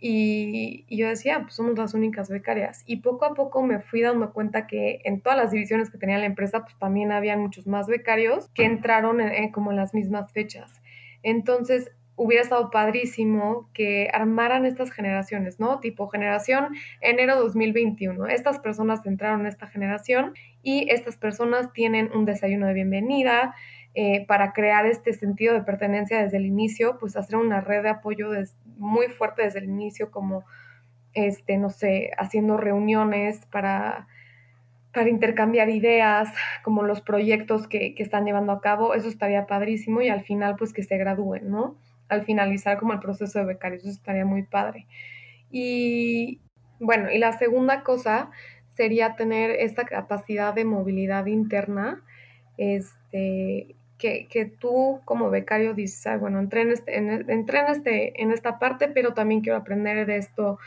Y, 0.00 0.84
yo 0.88 1.08
decía, 1.08 1.40
pues 1.42 1.54
somos 1.54 1.76
las 1.76 1.94
únicas 1.94 2.28
becarias. 2.28 2.84
Y 2.86 2.98
poco 2.98 3.24
a 3.24 3.34
poco 3.34 3.62
me 3.62 3.80
fui 3.80 4.00
dando 4.00 4.32
cuenta 4.32 4.66
que 4.66 5.00
en 5.04 5.20
todas 5.20 5.38
las 5.38 5.50
divisiones 5.50 5.90
que 5.90 5.98
tenía 5.98 6.18
la 6.18 6.26
empresa, 6.26 6.62
pues 6.62 6.78
también 6.78 7.10
había 7.12 7.36
muchos 7.36 7.66
más 7.66 7.88
becarios 7.88 8.48
que 8.54 8.64
entraron 8.64 9.20
en, 9.20 9.50
como 9.50 9.70
en 9.70 9.76
las 9.76 9.94
mismas 9.94 10.32
fechas. 10.32 10.80
Entonces, 11.22 11.90
hubiera 12.14 12.42
estado 12.42 12.70
padrísimo 12.70 13.70
que 13.72 14.10
armaran 14.12 14.66
estas 14.66 14.90
generaciones, 14.90 15.60
¿no? 15.60 15.78
Tipo 15.78 16.08
generación 16.08 16.74
enero 17.00 17.36
2021. 17.36 18.26
Estas 18.26 18.58
personas 18.58 19.06
entraron 19.06 19.40
en 19.42 19.46
esta 19.46 19.68
generación 19.68 20.34
y 20.62 20.90
estas 20.90 21.16
personas 21.16 21.72
tienen 21.72 22.10
un 22.12 22.24
desayuno 22.24 22.66
de 22.66 22.74
bienvenida, 22.74 23.54
eh, 23.94 24.26
para 24.26 24.52
crear 24.52 24.86
este 24.86 25.12
sentido 25.12 25.54
de 25.54 25.62
pertenencia 25.62 26.22
desde 26.22 26.36
el 26.36 26.46
inicio, 26.46 26.98
pues 26.98 27.16
hacer 27.16 27.36
una 27.36 27.60
red 27.60 27.82
de 27.82 27.88
apoyo 27.88 28.30
muy 28.76 29.08
fuerte 29.08 29.42
desde 29.42 29.58
el 29.60 29.64
inicio, 29.64 30.10
como, 30.10 30.44
este, 31.14 31.56
no 31.58 31.70
sé, 31.70 32.10
haciendo 32.18 32.56
reuniones 32.56 33.44
para, 33.46 34.06
para 34.92 35.08
intercambiar 35.08 35.68
ideas, 35.68 36.28
como 36.62 36.82
los 36.82 37.00
proyectos 37.00 37.66
que, 37.66 37.94
que 37.94 38.02
están 38.02 38.24
llevando 38.24 38.52
a 38.52 38.60
cabo, 38.60 38.94
eso 38.94 39.08
estaría 39.08 39.46
padrísimo 39.46 40.00
y 40.00 40.08
al 40.08 40.22
final, 40.22 40.56
pues 40.56 40.72
que 40.72 40.82
se 40.82 40.96
gradúen, 40.96 41.50
¿no? 41.50 41.76
Al 42.08 42.24
finalizar 42.24 42.78
como 42.78 42.92
el 42.92 43.00
proceso 43.00 43.38
de 43.38 43.46
becarios, 43.46 43.82
eso 43.82 43.90
estaría 43.90 44.24
muy 44.24 44.44
padre. 44.44 44.86
Y 45.50 46.40
bueno, 46.78 47.10
y 47.10 47.18
la 47.18 47.32
segunda 47.32 47.82
cosa 47.82 48.30
sería 48.70 49.16
tener 49.16 49.50
esta 49.50 49.84
capacidad 49.84 50.54
de 50.54 50.64
movilidad 50.64 51.26
interna, 51.26 52.04
este, 52.56 53.74
que, 53.98 54.52
tú 54.60 55.00
como 55.04 55.30
becario 55.30 55.74
dices, 55.74 56.18
bueno, 56.20 56.38
entré 56.38 56.62
en, 56.62 56.72
este, 56.72 56.96
en, 56.96 57.10
en, 57.10 57.46
este, 57.68 58.22
en 58.22 58.30
esta 58.30 58.58
parte, 58.58 58.88
pero 58.88 59.12
también 59.12 59.40
quiero 59.40 59.58
aprender 59.58 60.06
de 60.06 60.16
esto, 60.16 60.58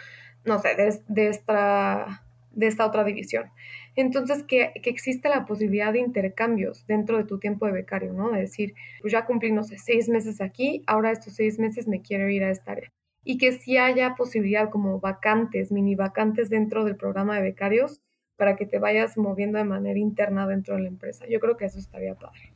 no 0.44 0.60
sé, 0.60 0.76
de, 1.08 1.28
esta, 1.28 2.24
de 2.52 2.67
esta 2.67 2.86
otra 2.86 3.04
división. 3.04 3.50
Entonces, 3.96 4.44
que, 4.44 4.74
que, 4.84 4.89
existe 4.89 5.30
la 5.30 5.46
posibilidad 5.46 5.94
de 5.94 6.00
intercambios 6.00 6.86
dentro 6.88 7.17
de 7.17 7.24
tu 7.24 7.39
tiempo 7.39 7.65
de 7.65 7.72
becario, 7.72 8.13
¿no? 8.13 8.32
De 8.32 8.41
decir, 8.41 8.74
pues 9.02 9.13
ya 9.13 9.26
cumplí, 9.26 9.52
no 9.52 9.63
sé, 9.63 9.78
seis 9.78 10.10
meses 10.10 10.41
aquí, 10.41 10.84
ahora 10.88 11.12
estos 11.12 11.34
seis 11.34 11.60
meses 11.60 11.88
me 11.88 12.02
quiero 12.02 12.30
ir 12.30 12.44
a 12.44 12.52
esta 12.52 12.74
área. 12.74 12.91
Y 13.24 13.38
que 13.38 13.52
sí 13.52 13.78
haya 13.78 14.15
posibilidad 14.15 14.70
como 14.70 15.00
vacantes, 15.00 15.72
mini 15.72 15.96
vacantes 15.96 16.50
dentro 16.50 16.84
del 16.86 16.96
programa 16.96 17.36
de 17.36 17.44
becarios 17.44 18.02
para 18.36 18.56
que 18.56 18.65
te 18.65 18.80
vayas 18.80 19.17
moviendo 19.17 19.58
de 19.58 19.65
manera 19.65 20.00
interna 20.00 20.48
dentro 20.48 20.76
de 20.76 20.82
la 20.82 20.88
empresa. 20.88 21.26
Yo 21.30 21.39
creo 21.39 21.58
que 21.58 21.65
eso 21.65 21.78
estaría 21.78 22.15
padre. 22.15 22.54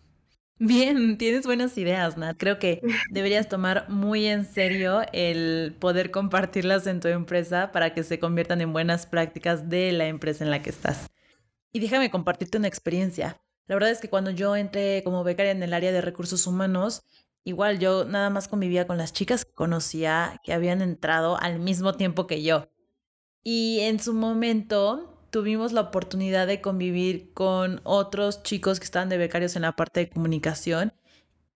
Bien, 0.57 1.17
tienes 1.17 1.45
buenas 1.45 1.77
ideas, 1.77 2.15
Nat. 2.15 2.37
Creo 2.37 2.59
que 2.59 2.81
deberías 3.11 3.49
tomar 3.49 3.89
muy 3.89 4.25
en 4.25 4.45
serio 4.45 5.01
el 5.11 5.75
poder 5.79 6.11
compartirlas 6.11 6.87
en 6.87 7.01
tu 7.01 7.09
empresa 7.09 7.73
para 7.73 7.93
que 7.93 8.03
se 8.03 8.19
conviertan 8.19 8.61
en 8.61 8.71
buenas 8.71 9.05
prácticas 9.05 9.67
de 9.67 9.91
la 9.91 10.07
empresa 10.07 10.45
en 10.45 10.51
la 10.51 10.61
que 10.61 10.69
estás. 10.69 11.07
Y 11.73 11.79
déjame 11.79 12.09
compartirte 12.09 12.57
una 12.57 12.69
experiencia. 12.69 13.37
La 13.67 13.75
verdad 13.75 13.91
es 13.91 13.99
que 13.99 14.09
cuando 14.09 14.31
yo 14.31 14.55
entré 14.55 15.01
como 15.03 15.25
becaria 15.25 15.51
en 15.51 15.61
el 15.61 15.73
área 15.73 15.91
de 15.91 15.99
recursos 15.99 16.47
humanos, 16.47 17.03
igual 17.43 17.79
yo 17.79 18.05
nada 18.05 18.29
más 18.29 18.47
convivía 18.47 18.87
con 18.87 18.97
las 18.97 19.11
chicas 19.11 19.43
que 19.43 19.51
conocía 19.51 20.39
que 20.41 20.53
habían 20.53 20.81
entrado 20.81 21.37
al 21.37 21.59
mismo 21.59 21.95
tiempo 21.95 22.27
que 22.27 22.43
yo. 22.43 22.69
Y 23.43 23.79
en 23.81 23.99
su 23.99 24.13
momento 24.13 25.14
tuvimos 25.35 25.73
la 25.73 25.81
oportunidad 25.81 26.47
de 26.47 26.61
convivir 26.61 27.33
con 27.33 27.81
otros 27.83 28.41
chicos 28.41 28.79
que 28.79 28.85
estaban 28.85 29.09
de 29.09 29.17
becarios 29.17 29.57
en 29.57 29.63
la 29.63 29.75
parte 29.75 29.99
de 29.99 30.09
comunicación 30.09 30.93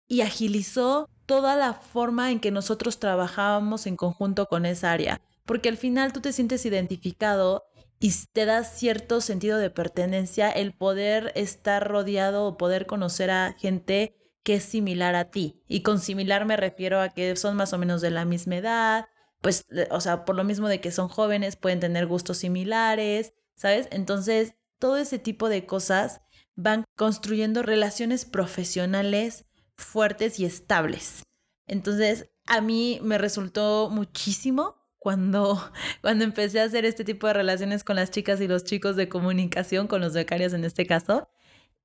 y 0.06 0.20
agilizó 0.20 1.08
toda 1.26 1.56
la 1.56 1.72
forma 1.72 2.30
en 2.30 2.42
que 2.42 2.52
nosotros 2.52 3.00
trabajábamos 3.00 3.88
en 3.88 3.96
conjunto 3.96 4.48
con 4.48 4.66
esa 4.66 4.92
área, 4.92 5.22
porque 5.46 5.70
al 5.70 5.78
final 5.78 6.12
tú 6.12 6.20
te 6.20 6.34
sientes 6.34 6.66
identificado 6.66 7.64
y 8.02 8.12
te 8.34 8.44
da 8.44 8.66
cierto 8.66 9.22
sentido 9.22 9.58
de 9.58 9.70
pertenencia 9.70 10.52
el 10.52 10.74
poder 10.74 11.32
estar 11.36 11.88
rodeado 11.88 12.48
o 12.48 12.58
poder 12.58 12.86
conocer 12.86 13.32
a 13.32 13.56
gente 13.58 14.14
que 14.44 14.56
es 14.56 14.64
similar 14.64 15.16
a 15.16 15.32
ti. 15.32 15.64
Y 15.70 15.84
con 15.84 16.02
similar 16.02 16.44
me 16.44 16.58
refiero 16.58 17.00
a 17.00 17.08
que 17.08 17.34
son 17.38 17.56
más 17.56 17.72
o 17.72 17.78
menos 17.78 18.02
de 18.02 18.12
la 18.12 18.26
misma 18.26 18.58
edad, 18.58 19.06
pues, 19.40 19.68
o 19.90 20.02
sea, 20.02 20.26
por 20.26 20.36
lo 20.36 20.44
mismo 20.44 20.68
de 20.68 20.82
que 20.82 20.92
son 20.92 21.08
jóvenes, 21.08 21.56
pueden 21.56 21.80
tener 21.80 22.08
gustos 22.08 22.40
similares, 22.40 23.32
¿sabes? 23.60 23.90
Entonces, 23.92 24.56
todo 24.80 24.96
ese 24.96 25.20
tipo 25.20 25.50
de 25.50 25.66
cosas 25.66 26.22
van 26.56 26.86
construyendo 26.96 27.62
relaciones 27.62 28.24
profesionales 28.24 29.46
fuertes 29.76 30.40
y 30.40 30.46
estables. 30.46 31.24
Entonces, 31.68 32.30
a 32.48 32.62
mí 32.62 33.00
me 33.04 33.18
resultó 33.18 33.90
muchísimo 33.92 34.76
cuando, 34.98 35.62
cuando 36.02 36.24
empecé 36.24 36.62
a 36.62 36.64
hacer 36.64 36.86
este 36.86 37.04
tipo 37.04 37.28
de 37.28 37.34
relaciones 37.34 37.84
con 37.84 37.98
las 37.98 38.12
chicas 38.12 38.40
y 38.40 38.48
los 38.48 38.64
chicos 38.64 38.96
de 38.96 39.10
comunicación, 39.10 39.88
con 39.88 40.00
los 40.00 40.14
becarios 40.14 40.54
en 40.54 40.64
este 40.64 40.86
caso, 40.86 41.30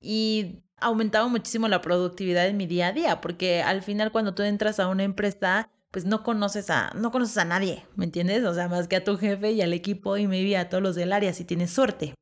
y 0.00 0.62
aumentaba 0.76 1.26
muchísimo 1.26 1.66
la 1.66 1.80
productividad 1.80 2.46
en 2.46 2.56
mi 2.56 2.66
día 2.66 2.88
a 2.88 2.92
día, 2.92 3.20
porque 3.20 3.62
al 3.62 3.82
final 3.82 4.12
cuando 4.12 4.34
tú 4.34 4.44
entras 4.44 4.78
a 4.78 4.86
una 4.86 5.02
empresa, 5.02 5.70
pues 5.94 6.04
no 6.06 6.24
conoces 6.24 6.70
a, 6.70 6.90
no 6.96 7.12
conoces 7.12 7.38
a 7.38 7.44
nadie, 7.44 7.86
¿me 7.94 8.04
entiendes? 8.04 8.44
O 8.44 8.52
sea, 8.52 8.66
más 8.66 8.88
que 8.88 8.96
a 8.96 9.04
tu 9.04 9.16
jefe 9.16 9.52
y 9.52 9.62
al 9.62 9.72
equipo 9.72 10.16
y 10.16 10.26
maybe 10.26 10.56
a 10.56 10.68
todos 10.68 10.82
los 10.82 10.96
del 10.96 11.12
área 11.12 11.32
si 11.32 11.44
tienes 11.44 11.70
suerte. 11.70 12.14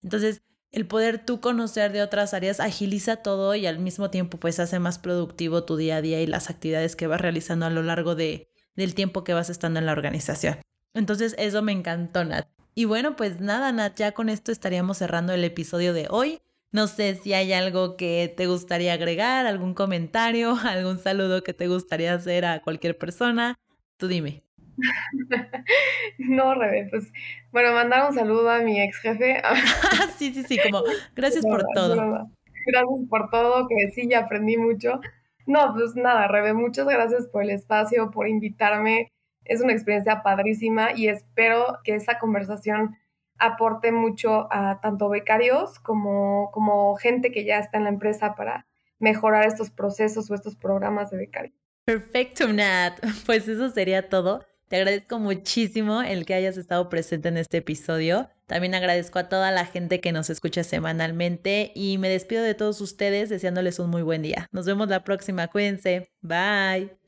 Entonces, 0.00 0.42
el 0.70 0.86
poder 0.86 1.26
tú 1.26 1.40
conocer 1.40 1.90
de 1.90 2.02
otras 2.02 2.34
áreas 2.34 2.60
agiliza 2.60 3.16
todo 3.16 3.56
y 3.56 3.66
al 3.66 3.80
mismo 3.80 4.10
tiempo 4.10 4.38
pues 4.38 4.60
hace 4.60 4.78
más 4.78 5.00
productivo 5.00 5.64
tu 5.64 5.76
día 5.76 5.96
a 5.96 6.02
día 6.02 6.22
y 6.22 6.28
las 6.28 6.50
actividades 6.50 6.94
que 6.94 7.08
vas 7.08 7.20
realizando 7.20 7.66
a 7.66 7.70
lo 7.70 7.82
largo 7.82 8.14
de, 8.14 8.48
del 8.76 8.94
tiempo 8.94 9.24
que 9.24 9.34
vas 9.34 9.50
estando 9.50 9.80
en 9.80 9.86
la 9.86 9.92
organización. 9.92 10.60
Entonces, 10.94 11.34
eso 11.36 11.62
me 11.62 11.72
encantó, 11.72 12.24
Nat. 12.24 12.46
Y 12.76 12.84
bueno, 12.84 13.16
pues 13.16 13.40
nada, 13.40 13.72
Nat, 13.72 13.96
ya 13.96 14.12
con 14.12 14.28
esto 14.28 14.52
estaríamos 14.52 14.98
cerrando 14.98 15.32
el 15.32 15.42
episodio 15.42 15.92
de 15.94 16.06
hoy. 16.10 16.38
No 16.72 16.88
sé 16.88 17.14
si 17.14 17.32
hay 17.32 17.52
algo 17.52 17.96
que 17.96 18.32
te 18.36 18.46
gustaría 18.46 18.92
agregar, 18.92 19.46
algún 19.46 19.74
comentario, 19.74 20.56
algún 20.64 20.98
saludo 20.98 21.42
que 21.42 21.54
te 21.54 21.68
gustaría 21.68 22.14
hacer 22.14 22.44
a 22.44 22.60
cualquier 22.60 22.98
persona. 22.98 23.56
Tú 23.96 24.08
dime. 24.08 24.42
no, 26.18 26.54
Rebe, 26.54 26.88
pues 26.90 27.12
bueno, 27.50 27.72
mandar 27.72 28.08
un 28.08 28.14
saludo 28.14 28.50
a 28.50 28.60
mi 28.60 28.80
ex 28.80 28.98
jefe. 28.98 29.42
sí, 30.18 30.34
sí, 30.34 30.42
sí, 30.42 30.58
como 30.62 30.82
gracias 31.14 31.44
por 31.44 31.64
todo. 31.74 32.28
Gracias 32.66 33.08
por 33.08 33.30
todo, 33.30 33.68
que 33.68 33.90
sí, 33.92 34.08
ya 34.08 34.20
aprendí 34.20 34.56
mucho. 34.56 35.00
No, 35.46 35.72
pues 35.74 35.94
nada, 35.94 36.26
Rebe, 36.28 36.52
muchas 36.52 36.86
gracias 36.86 37.26
por 37.28 37.44
el 37.44 37.50
espacio, 37.50 38.10
por 38.10 38.28
invitarme. 38.28 39.12
Es 39.44 39.60
una 39.60 39.72
experiencia 39.72 40.22
padrísima 40.22 40.92
y 40.92 41.08
espero 41.08 41.78
que 41.84 41.94
esa 41.94 42.18
conversación 42.18 42.96
aporte 43.38 43.92
mucho 43.92 44.48
a 44.50 44.80
tanto 44.80 45.08
becarios 45.08 45.78
como, 45.78 46.50
como 46.52 46.94
gente 46.96 47.32
que 47.32 47.44
ya 47.44 47.58
está 47.58 47.78
en 47.78 47.84
la 47.84 47.90
empresa 47.90 48.34
para 48.34 48.66
mejorar 48.98 49.46
estos 49.46 49.70
procesos 49.70 50.30
o 50.30 50.34
estos 50.34 50.56
programas 50.56 51.10
de 51.10 51.18
becario. 51.18 51.52
Perfecto, 51.84 52.52
Nat. 52.52 52.98
Pues 53.26 53.46
eso 53.48 53.70
sería 53.70 54.08
todo. 54.08 54.44
Te 54.68 54.76
agradezco 54.76 55.20
muchísimo 55.20 56.02
el 56.02 56.26
que 56.26 56.34
hayas 56.34 56.56
estado 56.56 56.88
presente 56.88 57.28
en 57.28 57.36
este 57.36 57.58
episodio. 57.58 58.28
También 58.46 58.74
agradezco 58.74 59.20
a 59.20 59.28
toda 59.28 59.52
la 59.52 59.64
gente 59.64 60.00
que 60.00 60.10
nos 60.10 60.28
escucha 60.28 60.64
semanalmente 60.64 61.70
y 61.74 61.98
me 61.98 62.08
despido 62.08 62.42
de 62.42 62.54
todos 62.54 62.80
ustedes 62.80 63.28
deseándoles 63.28 63.78
un 63.78 63.90
muy 63.90 64.02
buen 64.02 64.22
día. 64.22 64.48
Nos 64.50 64.66
vemos 64.66 64.88
la 64.88 65.04
próxima. 65.04 65.46
Cuídense. 65.46 66.10
Bye. 66.20 67.05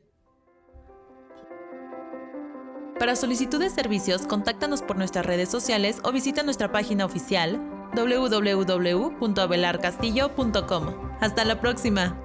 Para 2.98 3.14
solicitud 3.14 3.60
de 3.60 3.70
servicios, 3.70 4.26
contáctanos 4.26 4.82
por 4.82 4.96
nuestras 4.96 5.24
redes 5.24 5.48
sociales 5.48 6.00
o 6.02 6.10
visita 6.10 6.42
nuestra 6.42 6.72
página 6.72 7.04
oficial 7.04 7.60
www.abelarcastillo.com. 7.94 10.94
Hasta 11.20 11.44
la 11.44 11.60
próxima. 11.60 12.20